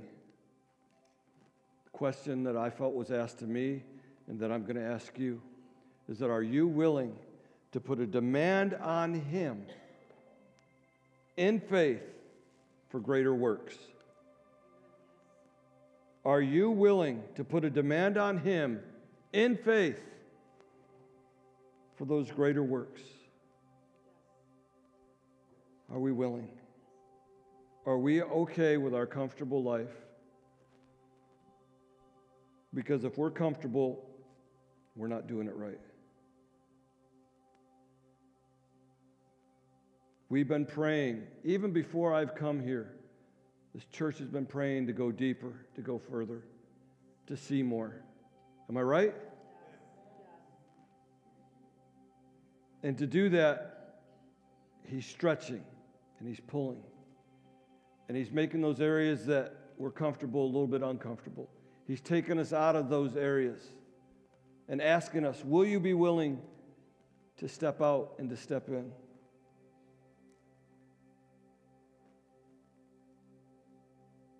The 1.83 1.89
question 1.91 2.43
that 2.45 2.55
I 2.55 2.69
felt 2.69 2.93
was 2.93 3.11
asked 3.11 3.39
to 3.39 3.45
me 3.45 3.83
and 4.29 4.39
that 4.39 4.53
I'm 4.53 4.63
going 4.63 4.77
to 4.77 4.89
ask 4.89 5.19
you 5.19 5.41
is 6.07 6.17
that 6.19 6.29
are 6.29 6.43
you 6.43 6.65
willing 6.65 7.13
to 7.73 7.81
put 7.81 7.99
a 7.99 8.05
demand 8.05 8.73
on 8.75 9.15
Him 9.15 9.65
in 11.35 11.59
faith 11.59 12.03
for 12.89 12.99
greater 12.99 13.33
works? 13.33 13.77
Are 16.25 16.41
you 16.41 16.69
willing 16.69 17.23
to 17.35 17.43
put 17.43 17.63
a 17.63 17.69
demand 17.69 18.17
on 18.17 18.37
Him 18.39 18.81
in 19.31 19.55
faith 19.55 20.01
for 21.95 22.05
those 22.05 22.29
greater 22.31 22.63
works? 22.63 23.01
Are 25.91 25.99
we 25.99 26.11
willing? 26.11 26.49
Are 27.85 27.97
we 27.97 28.21
okay 28.21 28.77
with 28.77 28.93
our 28.93 29.05
comfortable 29.05 29.63
life? 29.63 29.89
Because 32.73 33.03
if 33.03 33.17
we're 33.17 33.31
comfortable, 33.31 34.05
we're 34.95 35.07
not 35.07 35.27
doing 35.27 35.47
it 35.47 35.55
right. 35.55 35.79
We've 40.29 40.47
been 40.47 40.65
praying, 40.65 41.23
even 41.43 41.71
before 41.71 42.13
I've 42.13 42.35
come 42.35 42.59
here, 42.59 42.91
this 43.73 43.83
church 43.85 44.19
has 44.19 44.27
been 44.27 44.45
praying 44.45 44.85
to 44.87 44.93
go 44.93 45.11
deeper, 45.11 45.65
to 45.75 45.81
go 45.81 45.97
further, 45.97 46.43
to 47.27 47.35
see 47.35 47.63
more. 47.63 47.95
Am 48.69 48.77
I 48.77 48.81
right? 48.81 49.15
And 52.83 52.95
to 52.99 53.07
do 53.07 53.29
that, 53.29 54.01
he's 54.85 55.05
stretching 55.05 55.63
and 56.19 56.27
he's 56.27 56.39
pulling. 56.39 56.83
And 58.07 58.15
he's 58.15 58.31
making 58.31 58.61
those 58.61 58.79
areas 58.79 59.25
that 59.25 59.55
were 59.77 59.91
comfortable 59.91 60.45
a 60.45 60.47
little 60.47 60.67
bit 60.67 60.83
uncomfortable. 60.83 61.49
He's 61.87 62.01
taking 62.01 62.37
us 62.37 62.53
out 62.53 62.75
of 62.75 62.89
those 62.89 63.15
areas 63.15 63.59
and 64.67 64.79
asking 64.79 65.25
us, 65.25 65.43
Will 65.43 65.65
you 65.65 65.79
be 65.79 65.95
willing 65.95 66.39
to 67.37 67.47
step 67.47 67.81
out 67.81 68.13
and 68.19 68.29
to 68.29 68.37
step 68.37 68.69
in? 68.69 68.91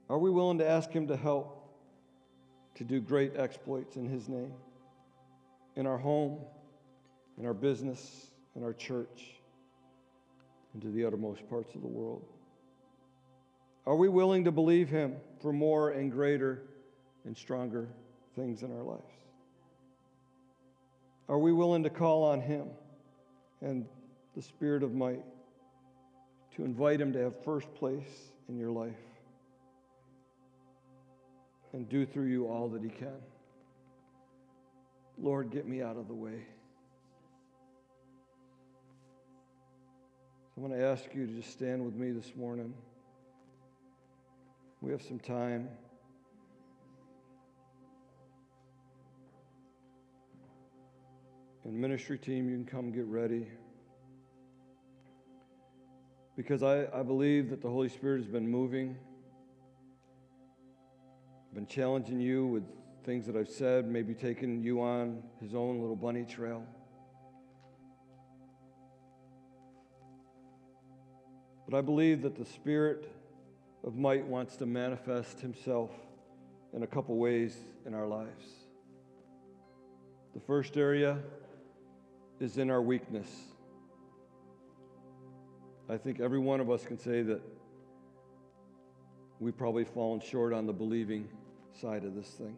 Are 0.10 0.18
we 0.18 0.32
willing 0.32 0.58
to 0.58 0.68
ask 0.68 0.90
Him 0.90 1.08
to 1.08 1.16
help 1.16 1.56
to 2.76 2.84
do 2.84 3.00
great 3.00 3.36
exploits 3.36 3.96
in 3.96 4.08
His 4.08 4.28
name? 4.28 4.54
In 5.76 5.86
our 5.86 5.98
home, 5.98 6.40
in 7.38 7.46
our 7.46 7.54
business, 7.54 8.28
in 8.56 8.64
our 8.64 8.74
church, 8.74 9.26
and 10.74 10.82
to 10.82 10.90
the 10.90 11.06
uttermost 11.06 11.48
parts 11.48 11.76
of 11.76 11.82
the 11.82 11.88
world? 11.88 12.26
Are 13.86 13.96
we 13.96 14.10
willing 14.10 14.46
to 14.46 14.52
believe 14.52 14.90
Him 14.90 15.16
for 15.42 15.54
more 15.54 15.92
and 15.92 16.12
greater 16.12 16.64
and 17.26 17.38
stronger 17.38 17.88
things 18.36 18.64
in 18.64 18.72
our 18.76 18.84
lives? 18.84 19.04
Are 21.28 21.40
we 21.40 21.54
willing 21.54 21.84
to 21.84 21.90
call 21.92 22.24
on 22.24 22.42
Him 22.42 22.68
and 23.62 23.86
the 24.36 24.42
Spirit 24.42 24.82
of 24.82 24.94
might 24.94 25.24
to 26.56 26.66
invite 26.66 27.00
Him 27.00 27.14
to 27.14 27.20
have 27.20 27.44
first 27.44 27.72
place 27.76 28.32
in 28.48 28.58
your 28.58 28.72
life 28.72 28.96
and 31.74 31.88
do 31.90 32.06
through 32.06 32.28
you 32.28 32.48
all 32.48 32.70
that 32.70 32.84
He 32.84 32.90
can? 32.90 33.20
Lord, 35.18 35.52
get 35.52 35.68
me 35.68 35.82
out 35.82 35.98
of 35.98 36.08
the 36.08 36.14
way. 36.14 36.46
I'm 40.56 40.68
going 40.68 40.78
to 40.78 40.86
ask 40.86 41.06
you 41.14 41.26
to 41.26 41.34
just 41.34 41.52
stand 41.52 41.86
with 41.86 41.96
me 41.96 42.12
this 42.12 42.34
morning. 42.36 42.74
We 44.82 44.92
have 44.92 45.02
some 45.02 45.20
time. 45.20 45.70
And 51.64 51.74
ministry 51.80 52.18
team, 52.18 52.50
you 52.50 52.56
can 52.56 52.66
come 52.66 52.92
get 52.92 53.06
ready. 53.06 53.48
Because 56.36 56.64
I, 56.64 56.88
I 56.94 57.04
believe 57.04 57.50
that 57.50 57.62
the 57.62 57.70
Holy 57.70 57.90
Spirit 57.90 58.18
has 58.18 58.28
been 58.28 58.50
moving, 58.50 58.98
been 61.54 61.66
challenging 61.66 62.20
you 62.20 62.46
with 62.46 62.64
things 63.04 63.26
that 63.26 63.36
I've 63.36 63.50
said, 63.50 63.88
maybe 63.88 64.14
taking 64.14 64.62
you 64.62 64.82
on 64.82 65.24
his 65.42 65.56
own 65.56 65.80
little 65.80 65.96
bunny 65.96 66.24
trail. 66.24 66.64
But 71.68 71.78
I 71.78 71.82
believe 71.82 72.22
that 72.24 72.36
the 72.36 72.46
Spirit 72.46 73.12
of 73.84 73.96
might 73.96 74.26
wants 74.26 74.56
to 74.58 74.66
manifest 74.66 75.40
himself 75.40 75.92
in 76.74 76.84
a 76.84 76.88
couple 76.88 77.16
ways 77.18 77.56
in 77.86 77.94
our 77.94 78.08
lives. 78.08 78.46
The 80.34 80.40
first 80.42 80.78
area 80.78 81.18
is 82.40 82.58
in 82.58 82.70
our 82.70 82.82
weakness. 82.82 83.28
I 85.90 85.98
think 85.98 86.20
every 86.20 86.40
one 86.40 86.60
of 86.60 86.70
us 86.70 86.86
can 86.86 87.00
say 87.00 87.24
that 87.24 87.42
we've 89.40 89.58
probably 89.58 89.86
fallen 89.86 90.20
short 90.20 90.54
on 90.54 90.66
the 90.66 90.74
believing 90.74 91.28
side 91.80 92.04
of 92.04 92.16
this 92.16 92.28
thing. 92.28 92.56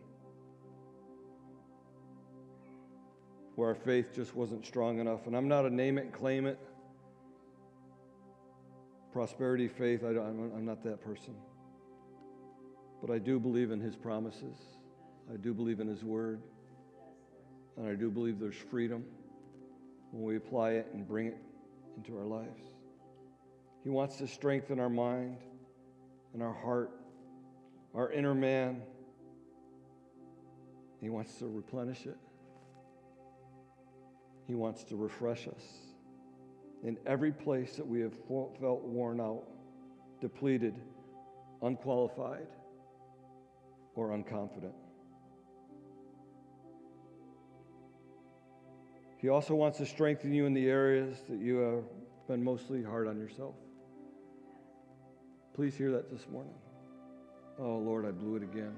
Where 3.55 3.69
our 3.69 3.75
faith 3.75 4.13
just 4.15 4.35
wasn't 4.35 4.65
strong 4.65 4.99
enough. 4.99 5.27
And 5.27 5.35
I'm 5.35 5.47
not 5.47 5.65
a 5.65 5.69
name 5.69 5.97
it 5.97 6.11
claim 6.11 6.45
it 6.45 6.59
prosperity, 9.11 9.67
faith, 9.67 10.03
I 10.03 10.09
am 10.09 10.65
not 10.65 10.83
that 10.83 11.01
person. 11.03 11.35
But 13.01 13.11
I 13.11 13.17
do 13.17 13.39
believe 13.39 13.71
in 13.71 13.79
his 13.79 13.95
promises. 13.95 14.55
I 15.31 15.37
do 15.37 15.53
believe 15.53 15.79
in 15.79 15.87
his 15.87 16.03
word. 16.03 16.41
And 17.77 17.87
I 17.87 17.95
do 17.95 18.09
believe 18.09 18.39
there's 18.39 18.55
freedom 18.55 19.03
when 20.11 20.23
we 20.23 20.35
apply 20.35 20.71
it 20.71 20.87
and 20.93 21.07
bring 21.07 21.27
it 21.27 21.37
into 21.97 22.17
our 22.17 22.25
lives. 22.25 22.63
He 23.83 23.89
wants 23.89 24.17
to 24.17 24.27
strengthen 24.27 24.79
our 24.79 24.89
mind 24.89 25.37
and 26.33 26.41
our 26.41 26.53
heart, 26.53 26.91
our 27.93 28.11
inner 28.11 28.33
man. 28.33 28.81
He 31.01 31.09
wants 31.09 31.33
to 31.35 31.47
replenish 31.47 32.05
it. 32.05 32.17
He 34.47 34.55
wants 34.55 34.83
to 34.85 34.95
refresh 34.95 35.47
us 35.47 35.63
in 36.83 36.97
every 37.05 37.31
place 37.31 37.75
that 37.75 37.87
we 37.87 38.01
have 38.01 38.13
felt 38.13 38.83
worn 38.83 39.19
out, 39.19 39.43
depleted, 40.19 40.75
unqualified, 41.61 42.47
or 43.95 44.09
unconfident. 44.09 44.73
He 49.17 49.29
also 49.29 49.53
wants 49.53 49.77
to 49.77 49.85
strengthen 49.85 50.33
you 50.33 50.47
in 50.47 50.53
the 50.53 50.67
areas 50.67 51.17
that 51.29 51.39
you 51.39 51.57
have 51.57 51.83
been 52.27 52.43
mostly 52.43 52.81
hard 52.81 53.07
on 53.07 53.19
yourself. 53.19 53.55
Please 55.53 55.75
hear 55.75 55.91
that 55.91 56.09
this 56.09 56.27
morning. 56.31 56.53
Oh, 57.59 57.77
Lord, 57.77 58.05
I 58.05 58.11
blew 58.11 58.37
it 58.37 58.43
again. 58.43 58.73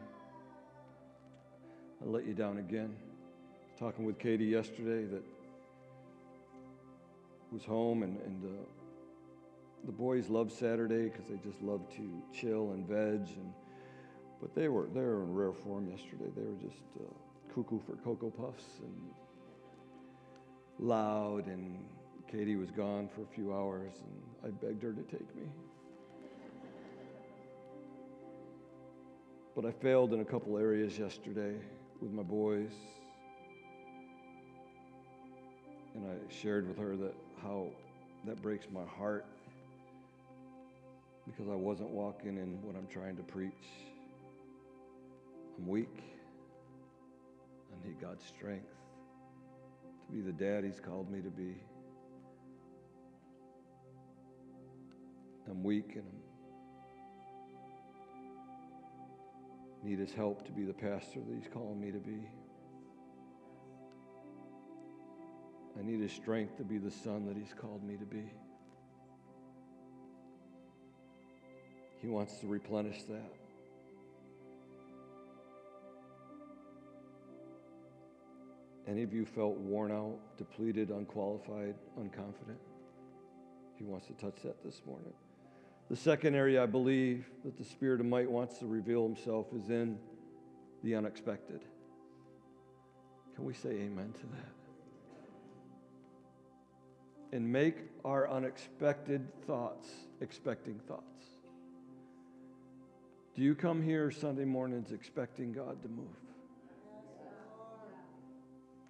I 2.02 2.10
let 2.10 2.26
you 2.26 2.34
down 2.34 2.58
again. 2.58 2.96
Talking 3.78 4.06
with 4.06 4.18
Katie 4.18 4.46
yesterday 4.46 5.06
that 5.06 5.24
was 7.52 7.64
home, 7.64 8.02
and, 8.02 8.20
and 8.22 8.44
uh, 8.44 8.64
the 9.86 9.92
boys 9.92 10.30
love 10.30 10.52
Saturday 10.52 11.10
because 11.10 11.28
they 11.28 11.38
just 11.48 11.62
love 11.62 11.88
to 11.96 12.24
chill 12.34 12.72
and 12.72 12.88
veg. 12.88 13.30
And 13.38 13.54
but 14.42 14.56
they 14.56 14.68
were 14.68 14.88
they 14.96 15.02
were 15.02 15.22
in 15.22 15.34
rare 15.34 15.54
form 15.54 15.88
yesterday. 15.88 16.32
They 16.36 16.42
were 16.42 16.58
just 16.60 16.84
uh, 17.00 17.54
cuckoo 17.54 17.80
for 17.86 17.96
cocoa 17.98 18.32
puffs 18.32 18.66
and 18.82 18.96
loud. 20.80 21.46
And 21.46 21.78
Katie 22.32 22.56
was 22.56 22.72
gone 22.72 23.10
for 23.14 23.22
a 23.22 23.28
few 23.36 23.54
hours, 23.54 23.94
and 24.00 24.52
I 24.52 24.66
begged 24.66 24.82
her 24.82 24.92
to 24.92 25.04
take 25.04 25.36
me. 25.36 25.44
But 29.56 29.66
I 29.66 29.72
failed 29.72 30.14
in 30.14 30.20
a 30.22 30.26
couple 30.26 30.58
areas 30.58 30.98
yesterday 30.98 31.54
with 32.02 32.12
my 32.12 32.24
boys. 32.24 32.72
And 35.94 36.06
I 36.08 36.34
shared 36.34 36.68
with 36.68 36.78
her 36.80 36.96
that 36.96 37.14
how 37.44 37.68
that 38.26 38.42
breaks 38.42 38.66
my 38.74 38.84
heart 38.98 39.26
because 41.28 41.48
I 41.52 41.56
wasn't 41.56 41.90
walking 41.90 42.38
in 42.38 42.60
what 42.64 42.76
I'm 42.76 42.88
trying 42.88 43.16
to 43.18 43.24
preach. 43.24 43.52
I'm 45.60 45.68
weak. 45.68 46.02
I 47.72 47.88
need 47.88 48.02
God's 48.02 48.26
strength 48.26 48.66
to 50.08 50.14
be 50.14 50.22
the 50.22 50.32
dad 50.32 50.64
He's 50.64 50.80
called 50.80 51.12
me 51.12 51.22
to 51.22 51.30
be. 51.30 51.56
I'm 55.48 55.64
weak 55.64 55.92
and 55.96 56.06
I 56.08 56.23
need 59.84 60.00
His 60.00 60.14
help 60.14 60.46
to 60.46 60.52
be 60.52 60.64
the 60.64 60.74
pastor 60.74 61.20
that 61.20 61.36
He's 61.36 61.52
calling 61.52 61.80
me 61.80 61.92
to 61.92 62.00
be. 62.00 62.30
I 65.78 65.82
need 65.82 66.02
his 66.02 66.12
strength 66.12 66.58
to 66.58 66.64
be 66.64 66.78
the 66.78 66.92
son 66.92 67.26
that 67.26 67.36
he's 67.36 67.54
called 67.60 67.84
me 67.84 67.98
to 67.98 68.06
be. 68.06 68.32
He 72.00 72.08
wants 72.08 72.38
to 72.40 72.48
replenish 72.48 73.04
that. 73.04 73.34
Any 78.86 79.04
of 79.04 79.14
you 79.14 79.26
felt 79.26 79.58
worn 79.58 79.92
out, 79.92 80.20
depleted, 80.38 80.90
unqualified, 80.90 81.76
unconfident? 81.98 82.60
He 83.78 83.86
wants 83.86 84.08
to 84.08 84.14
touch 84.14 84.44
that 84.44 84.62
this 84.64 84.82
morning. 84.86 85.14
The 85.90 85.96
second 85.96 86.36
area 86.36 86.64
I 86.64 86.66
believe 86.66 87.30
that 87.44 87.58
the 87.58 87.64
Spirit 87.64 88.00
of 88.00 88.06
might 88.06 88.30
wants 88.30 88.58
to 88.60 88.66
reveal 88.66 89.04
himself 89.04 89.48
is 89.54 89.70
in 89.70 89.98
the 90.84 90.96
unexpected. 90.96 91.62
Can 93.36 93.46
we 93.46 93.54
say 93.54 93.70
amen 93.70 94.14
to 94.14 94.28
that? 94.28 94.54
And 97.32 97.52
make 97.52 97.78
our 98.06 98.30
unexpected 98.30 99.28
thoughts 99.46 99.90
expecting 100.22 100.80
thoughts. 100.88 101.04
Do 103.36 103.42
you 103.42 103.56
come 103.56 103.82
here 103.82 104.12
Sunday 104.12 104.46
mornings 104.46 104.92
expecting 104.92 105.52
God 105.52 105.82
to 105.82 105.90
move? 105.90 106.06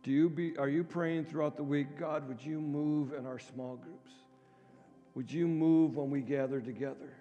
Do 0.03 0.11
you 0.11 0.29
be, 0.29 0.57
are 0.57 0.67
you 0.67 0.83
praying 0.83 1.25
throughout 1.25 1.55
the 1.55 1.63
week, 1.63 1.97
God, 1.97 2.27
would 2.27 2.43
you 2.43 2.59
move 2.59 3.13
in 3.13 3.25
our 3.25 3.39
small 3.39 3.77
groups? 3.77 4.11
Would 5.15 5.31
you 5.31 5.47
move 5.47 5.95
when 5.95 6.09
we 6.09 6.21
gather 6.21 6.59
together? 6.59 7.17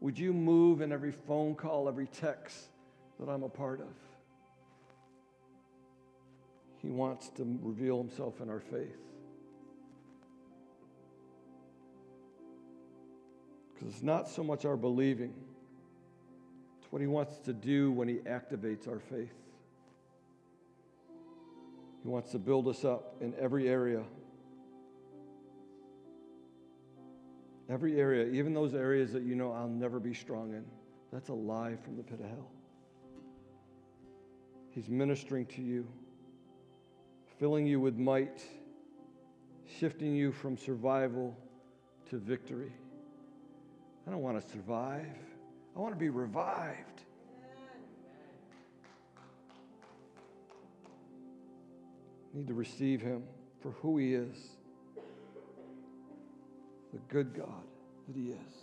Would 0.00 0.18
you 0.18 0.32
move 0.32 0.80
in 0.80 0.92
every 0.92 1.12
phone 1.12 1.54
call, 1.54 1.88
every 1.88 2.06
text 2.06 2.58
that 3.18 3.28
I'm 3.28 3.42
a 3.42 3.48
part 3.48 3.80
of? 3.80 3.86
He 6.78 6.88
wants 6.90 7.28
to 7.36 7.58
reveal 7.62 7.98
himself 7.98 8.40
in 8.40 8.50
our 8.50 8.60
faith. 8.60 8.98
Because 13.72 13.94
it's 13.94 14.02
not 14.02 14.28
so 14.28 14.42
much 14.42 14.64
our 14.64 14.76
believing, 14.76 15.32
it's 16.80 16.92
what 16.92 17.00
he 17.00 17.06
wants 17.06 17.38
to 17.38 17.52
do 17.52 17.92
when 17.92 18.08
he 18.08 18.16
activates 18.16 18.88
our 18.88 18.98
faith. 18.98 19.32
He 22.02 22.08
wants 22.08 22.32
to 22.32 22.38
build 22.38 22.66
us 22.66 22.84
up 22.84 23.14
in 23.20 23.32
every 23.38 23.68
area. 23.68 24.02
Every 27.72 27.98
area, 27.98 28.26
even 28.26 28.52
those 28.52 28.74
areas 28.74 29.14
that 29.14 29.22
you 29.22 29.34
know 29.34 29.50
I'll 29.50 29.66
never 29.66 29.98
be 29.98 30.12
strong 30.12 30.52
in. 30.52 30.62
That's 31.10 31.30
a 31.30 31.34
lie 31.34 31.74
from 31.82 31.96
the 31.96 32.02
pit 32.02 32.20
of 32.20 32.26
hell. 32.26 32.50
He's 34.68 34.90
ministering 34.90 35.46
to 35.46 35.62
you, 35.62 35.86
filling 37.38 37.66
you 37.66 37.80
with 37.80 37.96
might, 37.96 38.42
shifting 39.78 40.14
you 40.14 40.32
from 40.32 40.58
survival 40.58 41.34
to 42.10 42.18
victory. 42.18 42.72
I 44.06 44.10
don't 44.10 44.20
want 44.20 44.38
to 44.38 44.52
survive, 44.52 45.06
I 45.74 45.80
want 45.80 45.94
to 45.94 45.98
be 45.98 46.10
revived. 46.10 47.00
need 52.34 52.48
to 52.48 52.54
receive 52.54 53.00
him 53.02 53.22
for 53.60 53.72
who 53.72 53.98
he 53.98 54.14
is 54.14 54.56
the 56.92 56.98
good 57.08 57.34
God 57.34 57.64
that 58.06 58.16
he 58.16 58.30
is. 58.30 58.54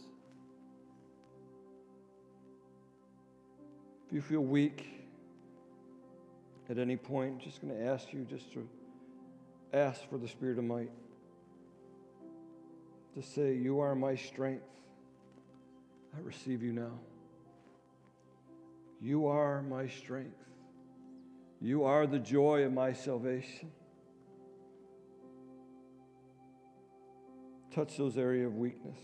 If 4.07 4.13
you 4.13 4.21
feel 4.21 4.41
weak 4.41 4.85
at 6.69 6.77
any 6.77 6.97
point, 6.97 7.33
I'm 7.33 7.39
just 7.39 7.61
going 7.61 7.75
to 7.75 7.83
ask 7.83 8.11
you 8.11 8.25
just 8.29 8.51
to 8.53 8.67
ask 9.73 10.07
for 10.09 10.17
the 10.17 10.27
Spirit 10.27 10.57
of 10.57 10.63
might. 10.63 10.91
To 13.15 13.21
say, 13.21 13.55
You 13.55 13.79
are 13.79 13.95
my 13.95 14.15
strength. 14.15 14.65
I 16.15 16.21
receive 16.21 16.63
you 16.63 16.73
now. 16.73 16.99
You 19.01 19.27
are 19.27 19.61
my 19.61 19.87
strength. 19.87 20.37
You 21.61 21.83
are 21.83 22.07
the 22.07 22.19
joy 22.19 22.63
of 22.63 22.73
my 22.73 22.93
salvation. 22.93 23.71
Touch 27.73 27.97
those 27.97 28.17
areas 28.17 28.47
of 28.47 28.55
weakness. 28.55 28.97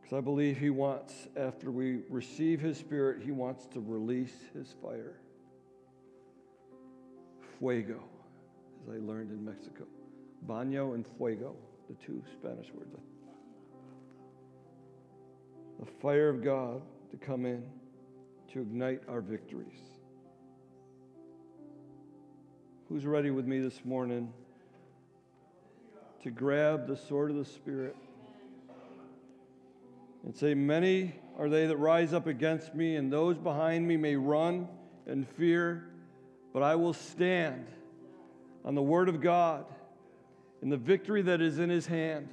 Because 0.00 0.16
I 0.16 0.20
believe 0.20 0.58
He 0.58 0.70
wants, 0.70 1.28
after 1.36 1.70
we 1.70 2.00
receive 2.08 2.60
His 2.60 2.76
Spirit, 2.76 3.22
He 3.24 3.30
wants 3.30 3.66
to 3.68 3.80
release 3.80 4.34
His 4.52 4.74
fire. 4.82 5.16
Fuego, 7.58 8.02
as 8.82 8.94
I 8.94 8.98
learned 8.98 9.30
in 9.30 9.44
Mexico. 9.44 9.84
Baño 10.46 10.94
and 10.94 11.06
fuego, 11.06 11.54
the 11.88 11.94
two 11.94 12.22
Spanish 12.32 12.72
words. 12.72 12.96
The 15.78 15.86
fire 16.00 16.28
of 16.28 16.42
God 16.42 16.82
to 17.10 17.16
come 17.16 17.46
in 17.46 17.62
to 18.52 18.60
ignite 18.60 19.02
our 19.08 19.20
victories. 19.20 19.80
Who's 22.88 23.06
ready 23.06 23.30
with 23.30 23.46
me 23.46 23.60
this 23.60 23.84
morning 23.84 24.32
to 26.22 26.30
grab 26.30 26.86
the 26.86 26.96
sword 26.96 27.30
of 27.30 27.36
the 27.36 27.44
Spirit 27.44 27.96
and 30.24 30.36
say, 30.36 30.54
Many 30.54 31.14
are 31.38 31.48
they 31.48 31.66
that 31.66 31.76
rise 31.76 32.12
up 32.12 32.26
against 32.26 32.74
me, 32.74 32.96
and 32.96 33.12
those 33.12 33.38
behind 33.38 33.86
me 33.86 33.96
may 33.96 34.16
run 34.16 34.68
and 35.06 35.26
fear, 35.26 35.88
but 36.52 36.62
I 36.62 36.74
will 36.74 36.92
stand 36.92 37.66
on 38.64 38.74
the 38.74 38.82
word 38.82 39.08
of 39.08 39.20
God 39.20 39.64
and 40.62 40.70
the 40.70 40.76
victory 40.76 41.22
that 41.22 41.40
is 41.40 41.58
in 41.58 41.70
his 41.70 41.86
hand. 41.86 42.28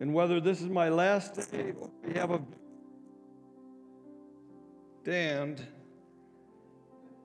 And 0.00 0.14
whether 0.14 0.40
this 0.40 0.60
is 0.60 0.68
my 0.68 0.88
last 0.88 1.34
day, 1.50 1.72
we 2.04 2.14
have 2.14 2.30
a 2.30 2.40
stand 5.02 5.64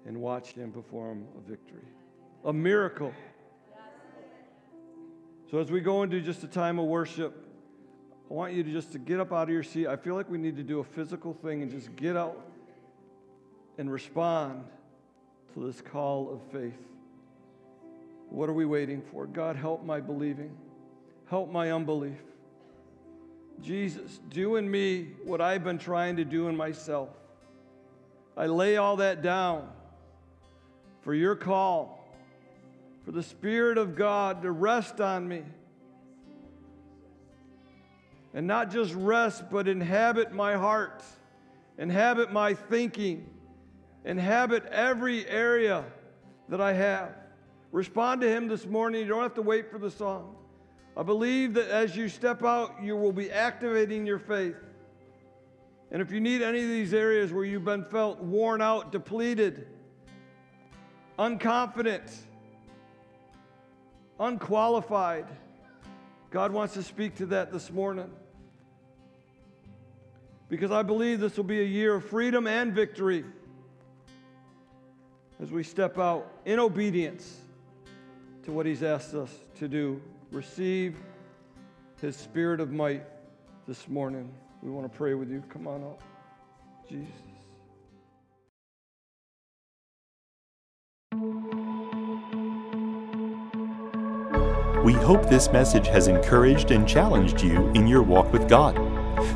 and 0.05 0.22
watch 0.22 0.51
him 0.51 0.72
perform 0.72 1.26
a 1.38 1.49
victory, 1.49 1.88
a 2.45 2.53
miracle. 2.53 3.13
So 5.49 5.59
as 5.59 5.71
we 5.71 5.79
go 5.79 6.03
into 6.03 6.19
just 6.19 6.43
a 6.43 6.47
time 6.47 6.77
of 6.77 6.85
worship, 6.85 7.45
I 8.29 8.33
want 8.33 8.53
you 8.53 8.63
to 8.63 8.71
just 8.71 8.91
to 8.91 8.99
get 8.99 9.21
up 9.21 9.31
out 9.31 9.43
of 9.43 9.49
your 9.49 9.63
seat. 9.63 9.87
I 9.87 9.95
feel 9.95 10.15
like 10.15 10.29
we 10.29 10.37
need 10.37 10.57
to 10.57 10.63
do 10.63 10.79
a 10.79 10.83
physical 10.83 11.33
thing 11.33 11.61
and 11.61 11.71
just 11.71 11.95
get 11.95 12.17
out 12.17 12.37
and 13.77 13.89
respond 13.89 14.65
to 15.53 15.65
this 15.65 15.79
call 15.79 16.33
of 16.33 16.41
faith. 16.51 16.77
What 18.29 18.49
are 18.49 18.53
we 18.53 18.65
waiting 18.65 19.01
for? 19.01 19.25
God, 19.25 19.55
help 19.55 19.85
my 19.85 20.01
believing. 20.01 20.55
Help 21.29 21.49
my 21.49 21.71
unbelief. 21.71 22.17
Jesus, 23.61 24.19
do 24.29 24.57
in 24.57 24.69
me 24.69 25.13
what 25.23 25.39
I've 25.39 25.63
been 25.63 25.79
trying 25.79 26.17
to 26.17 26.25
do 26.25 26.49
in 26.49 26.57
myself. 26.57 27.09
I 28.35 28.47
lay 28.47 28.75
all 28.75 28.97
that 28.97 29.21
down 29.21 29.69
for 31.01 31.13
your 31.13 31.35
call, 31.35 31.96
for 33.07 33.13
the 33.13 33.23
Spirit 33.23 33.77
of 33.77 33.95
God 33.95 34.41
to 34.41 34.51
rest 34.51 34.99
on 34.99 35.25
me. 35.29 35.43
And 38.33 38.45
not 38.45 38.69
just 38.69 38.93
rest, 38.95 39.45
but 39.49 39.69
inhabit 39.69 40.33
my 40.33 40.55
heart, 40.55 41.05
inhabit 41.77 42.33
my 42.33 42.53
thinking, 42.53 43.29
inhabit 44.03 44.65
every 44.65 45.25
area 45.25 45.85
that 46.49 46.59
I 46.59 46.73
have. 46.73 47.15
Respond 47.71 48.19
to 48.21 48.29
Him 48.29 48.49
this 48.49 48.65
morning. 48.65 49.03
You 49.03 49.07
don't 49.07 49.23
have 49.23 49.35
to 49.35 49.41
wait 49.41 49.71
for 49.71 49.79
the 49.79 49.89
song. 49.89 50.35
I 50.97 51.03
believe 51.03 51.53
that 51.53 51.69
as 51.69 51.95
you 51.95 52.09
step 52.09 52.43
out, 52.43 52.83
you 52.83 52.97
will 52.97 53.13
be 53.13 53.31
activating 53.31 54.05
your 54.05 54.19
faith. 54.19 54.57
And 55.91 56.01
if 56.01 56.11
you 56.11 56.19
need 56.19 56.41
any 56.41 56.59
of 56.59 56.67
these 56.67 56.93
areas 56.93 57.31
where 57.31 57.45
you've 57.45 57.63
been 57.63 57.85
felt 57.85 58.19
worn 58.19 58.61
out, 58.61 58.91
depleted, 58.91 59.65
unconfident, 61.17 62.13
unqualified, 64.20 65.26
God 66.30 66.51
wants 66.51 66.74
to 66.74 66.84
speak 66.84 67.15
to 67.15 67.26
that 67.28 67.51
this 67.51 67.72
morning. 67.72 68.09
Because 70.49 70.72
I 70.72 70.82
believe 70.82 71.20
this 71.20 71.36
will 71.36 71.43
be 71.43 71.61
a 71.61 71.65
year 71.65 71.95
of 71.95 72.05
freedom 72.05 72.47
and 72.47 72.74
victory 72.74 73.26
as 75.41 75.51
we 75.51 75.63
step 75.63 75.99
out 75.99 76.32
in 76.45 76.59
obedience 76.59 77.41
to 78.43 78.51
what 78.51 78.65
He's 78.65 78.82
asked 78.82 79.13
us 79.13 79.34
to 79.59 79.68
do. 79.68 80.01
Receive 80.32 80.97
His 82.01 82.15
spirit 82.15 82.59
of 82.59 82.72
might 82.72 83.03
this 83.68 83.88
morning. 83.88 84.34
We 84.61 84.72
want 84.72 84.91
to 84.91 84.97
pray 84.97 85.13
with 85.13 85.30
you. 85.30 85.43
Come 85.49 85.68
on 85.68 85.84
up. 85.84 86.01
Jesus. 86.89 87.11
We 94.88 94.93
hope 94.93 95.27
this 95.27 95.51
message 95.51 95.88
has 95.88 96.07
encouraged 96.07 96.71
and 96.71 96.88
challenged 96.88 97.41
you 97.41 97.67
in 97.71 97.88
your 97.88 98.01
walk 98.01 98.31
with 98.31 98.47
God. 98.47 98.77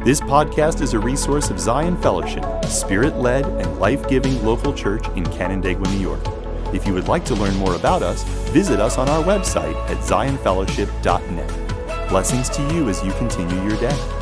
This 0.05 0.21
podcast 0.21 0.79
is 0.79 0.93
a 0.93 0.99
resource 0.99 1.49
of 1.49 1.59
Zion 1.59 2.01
Fellowship, 2.01 2.45
spirit 2.63 3.17
led 3.17 3.45
and 3.45 3.77
life 3.77 4.07
giving 4.07 4.41
local 4.45 4.73
church 4.73 5.05
in 5.09 5.25
Canandaigua, 5.25 5.89
New 5.89 5.99
York. 5.99 6.25
If 6.73 6.87
you 6.87 6.93
would 6.93 7.09
like 7.09 7.25
to 7.25 7.35
learn 7.35 7.57
more 7.57 7.75
about 7.75 8.01
us, 8.01 8.23
visit 8.53 8.79
us 8.79 8.97
on 8.97 9.09
our 9.09 9.21
website 9.25 9.75
at 9.89 9.97
zionfellowship.net. 9.97 12.07
Blessings 12.07 12.47
to 12.47 12.61
you 12.73 12.87
as 12.87 13.03
you 13.03 13.11
continue 13.11 13.61
your 13.67 13.75
day. 13.75 14.20